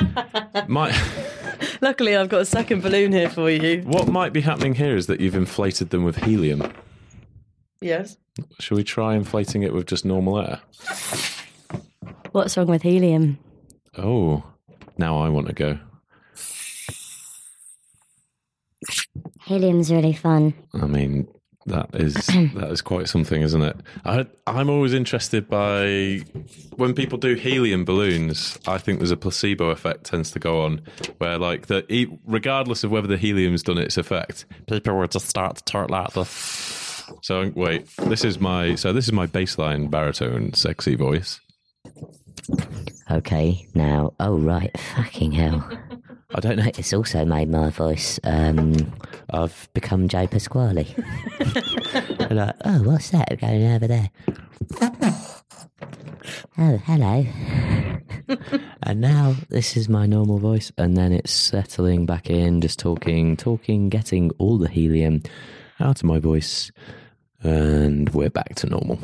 There. 0.00 0.64
might, 0.68 0.94
Luckily, 1.80 2.16
I've 2.16 2.28
got 2.28 2.40
a 2.40 2.44
second 2.46 2.82
balloon 2.82 3.12
here 3.12 3.28
for 3.30 3.50
you. 3.50 3.82
what 3.82 4.08
might 4.08 4.32
be 4.32 4.40
happening 4.40 4.74
here 4.74 4.96
is 4.96 5.06
that 5.06 5.20
you've 5.20 5.34
inflated 5.34 5.90
them 5.90 6.04
with 6.04 6.16
helium. 6.16 6.72
Yes. 7.80 8.16
Shall 8.60 8.76
we 8.76 8.84
try 8.84 9.14
inflating 9.14 9.62
it 9.62 9.72
with 9.72 9.86
just 9.86 10.04
normal 10.04 10.40
air? 10.40 10.60
What's 12.32 12.56
wrong 12.56 12.66
with 12.66 12.82
helium? 12.82 13.38
Oh, 13.96 14.42
now 14.98 15.18
I 15.18 15.28
want 15.28 15.46
to 15.48 15.52
go. 15.52 15.78
Helium's 19.42 19.92
really 19.92 20.14
fun. 20.14 20.54
I 20.72 20.86
mean, 20.86 21.28
that 21.66 21.90
is 21.94 22.14
that 22.54 22.68
is 22.70 22.82
quite 22.82 23.08
something, 23.08 23.42
isn't 23.42 23.62
it? 23.62 23.76
I, 24.04 24.26
I'm 24.46 24.68
always 24.68 24.92
interested 24.92 25.48
by 25.48 26.20
when 26.76 26.94
people 26.94 27.18
do 27.18 27.34
helium 27.34 27.84
balloons. 27.84 28.58
I 28.66 28.78
think 28.78 28.98
there's 28.98 29.10
a 29.10 29.16
placebo 29.16 29.70
effect 29.70 30.04
tends 30.04 30.30
to 30.32 30.38
go 30.38 30.62
on, 30.62 30.82
where 31.18 31.38
like 31.38 31.66
the 31.66 32.08
regardless 32.26 32.84
of 32.84 32.90
whether 32.90 33.06
the 33.06 33.16
helium's 33.16 33.62
done 33.62 33.78
its 33.78 33.96
effect, 33.96 34.44
people 34.66 34.96
will 34.96 35.06
just 35.06 35.28
start 35.28 35.56
to 35.56 35.64
talk 35.64 35.90
like 35.90 36.12
this. 36.12 37.10
So 37.22 37.52
wait, 37.54 37.88
this 37.96 38.24
is 38.24 38.40
my 38.40 38.74
so 38.74 38.92
this 38.92 39.06
is 39.06 39.12
my 39.12 39.26
baseline 39.26 39.90
baritone 39.90 40.54
sexy 40.54 40.94
voice. 40.94 41.40
Okay, 43.10 43.66
now, 43.74 44.14
oh 44.20 44.38
right, 44.38 44.76
fucking 44.94 45.32
hell. 45.32 45.66
I 46.34 46.40
don't 46.40 46.56
know, 46.56 46.66
it's 46.76 46.92
also 46.92 47.24
made 47.24 47.48
my 47.48 47.70
voice, 47.70 48.18
um, 48.24 48.74
I've 49.30 49.68
become 49.72 50.08
Joe 50.08 50.26
Pasquale. 50.26 50.84
I'm 51.40 52.36
like, 52.36 52.56
oh, 52.64 52.82
what's 52.82 53.10
that 53.10 53.38
going 53.40 53.64
over 53.72 53.86
there? 53.86 54.10
Oh, 56.58 56.76
hello. 56.84 57.26
and 58.82 59.00
now 59.00 59.36
this 59.48 59.76
is 59.76 59.88
my 59.88 60.06
normal 60.06 60.38
voice, 60.38 60.72
and 60.76 60.96
then 60.96 61.12
it's 61.12 61.30
settling 61.30 62.04
back 62.04 62.30
in, 62.30 62.60
just 62.60 62.80
talking, 62.80 63.36
talking, 63.36 63.88
getting 63.88 64.30
all 64.38 64.58
the 64.58 64.68
helium 64.68 65.22
out 65.78 65.98
of 65.98 66.04
my 66.04 66.18
voice, 66.18 66.72
and 67.42 68.08
we're 68.10 68.30
back 68.30 68.56
to 68.56 68.66
normal. 68.68 68.96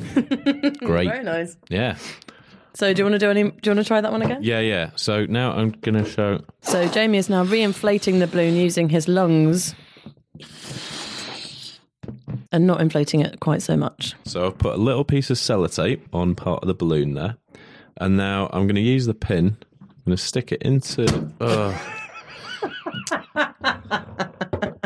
Great. 0.81 1.09
Very 1.09 1.25
nice. 1.25 1.57
Yeah. 1.69 1.97
So, 2.75 2.93
do 2.93 3.01
you 3.01 3.05
want 3.05 3.15
to 3.15 3.19
do 3.19 3.31
any? 3.31 3.43
Do 3.45 3.51
you 3.65 3.71
want 3.75 3.81
to 3.81 3.85
try 3.85 4.01
that 4.01 4.13
one 4.13 4.23
again? 4.23 4.43
Yeah, 4.43 4.61
yeah. 4.61 4.91
So 4.97 5.27
now 5.27 5.53
I'm 5.53 5.71
going 5.71 6.03
to 6.03 6.09
show. 6.09 6.41
So 6.63 6.89
Jamie 6.89 7.19
is 7.19 7.29
now 7.29 7.45
re-inflating 7.45 8.19
the 8.21 8.27
balloon 8.27 8.55
using 8.55 8.89
his 8.89 9.09
lungs 9.09 9.75
and 12.53 12.67
not 12.67 12.81
inflating 12.81 13.21
it 13.21 13.41
quite 13.41 13.63
so 13.63 13.77
much. 13.77 14.15
So 14.25 14.47
I've 14.47 14.59
put 14.59 14.75
a 14.75 14.79
little 14.79 15.05
piece 15.05 15.31
of 15.31 15.37
sellotape 15.37 16.03
on 16.13 16.35
part 16.35 16.63
of 16.63 16.69
the 16.69 16.75
balloon 16.75 17.15
there. 17.15 17.37
And 17.99 18.17
now 18.17 18.49
I'm 18.53 18.67
going 18.67 18.77
to 18.77 18.81
use 18.81 19.07
the 19.07 19.15
pin. 19.15 19.57
I'm 19.81 19.89
going 20.07 20.17
to 20.17 20.23
stick 20.23 20.53
it 20.53 20.63
into. 20.63 21.31
Uh, 21.41 21.79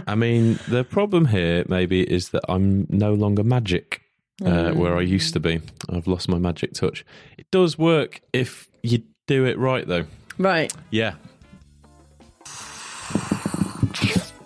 I 0.06 0.14
mean, 0.16 0.58
the 0.68 0.84
problem 0.84 1.26
here 1.26 1.64
maybe 1.68 2.02
is 2.02 2.30
that 2.30 2.42
I'm 2.48 2.86
no 2.90 3.14
longer 3.14 3.44
magic 3.44 4.02
uh, 4.42 4.46
Mm. 4.46 4.76
where 4.76 4.96
I 4.96 5.00
used 5.02 5.32
to 5.34 5.40
be. 5.40 5.60
I've 5.90 6.06
lost 6.06 6.28
my 6.28 6.38
magic 6.38 6.72
touch. 6.74 7.04
It 7.38 7.46
does 7.50 7.78
work 7.78 8.20
if 8.32 8.68
you 8.82 9.02
do 9.26 9.44
it 9.44 9.58
right, 9.58 9.86
though. 9.86 10.06
Right. 10.38 10.72
Yeah. 10.90 11.14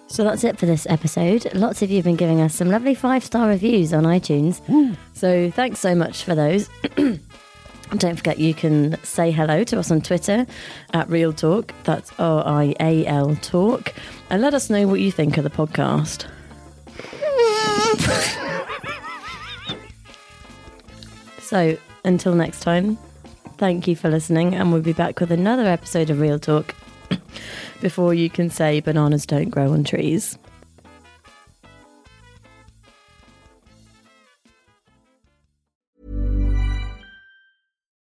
So 0.08 0.24
that's 0.24 0.42
it 0.42 0.58
for 0.58 0.66
this 0.66 0.84
episode. 0.90 1.46
Lots 1.54 1.80
of 1.80 1.90
you 1.90 1.96
have 1.96 2.04
been 2.04 2.16
giving 2.16 2.40
us 2.40 2.54
some 2.54 2.68
lovely 2.68 2.94
five 2.94 3.22
star 3.22 3.48
reviews 3.48 3.92
on 3.92 4.02
iTunes. 4.02 4.60
So 5.14 5.50
thanks 5.52 5.78
so 5.78 5.94
much 5.94 6.24
for 6.24 6.34
those. 6.34 6.68
Don't 7.96 8.16
forget 8.16 8.38
you 8.38 8.52
can 8.52 9.02
say 9.04 9.30
hello 9.30 9.62
to 9.64 9.78
us 9.78 9.90
on 9.90 10.00
Twitter 10.02 10.44
at 10.92 11.08
Real 11.08 11.32
Talk. 11.32 11.72
That's 11.84 12.12
R 12.18 12.42
I 12.46 12.74
A 12.80 13.06
L 13.06 13.36
Talk. 13.36 13.94
And 14.28 14.42
let 14.42 14.54
us 14.54 14.68
know 14.68 14.86
what 14.88 15.00
you 15.00 15.12
think 15.12 15.38
of 15.38 15.44
the 15.44 15.50
podcast. 15.50 16.26
so 21.48 21.78
until 22.04 22.34
next 22.34 22.60
time, 22.60 22.98
thank 23.56 23.88
you 23.88 23.96
for 23.96 24.10
listening, 24.10 24.54
and 24.54 24.70
we'll 24.70 24.82
be 24.82 24.92
back 24.92 25.18
with 25.18 25.30
another 25.30 25.64
episode 25.64 26.10
of 26.10 26.20
Real 26.20 26.38
Talk 26.38 26.74
before 27.80 28.12
you 28.12 28.28
can 28.28 28.50
say 28.50 28.80
bananas 28.80 29.24
don't 29.24 29.48
grow 29.48 29.72
on 29.72 29.82
trees. 29.82 30.36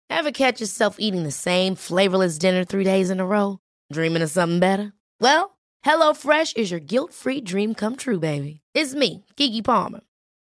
Ever 0.08 0.30
catch 0.30 0.60
yourself 0.60 0.96
eating 1.00 1.24
the 1.24 1.32
same 1.32 1.74
flavorless 1.74 2.38
dinner 2.38 2.64
three 2.64 2.84
days 2.84 3.10
in 3.10 3.18
a 3.18 3.26
row? 3.26 3.58
Dreaming 3.92 4.22
of 4.22 4.30
something 4.30 4.60
better? 4.60 4.92
Well, 5.20 5.58
HelloFresh 5.84 6.56
is 6.56 6.70
your 6.70 6.78
guilt 6.78 7.12
free 7.12 7.40
dream 7.40 7.74
come 7.74 7.96
true, 7.96 8.20
baby. 8.20 8.60
It's 8.72 8.94
me, 8.94 9.24
Keke 9.36 9.64
Palmer. 9.64 10.02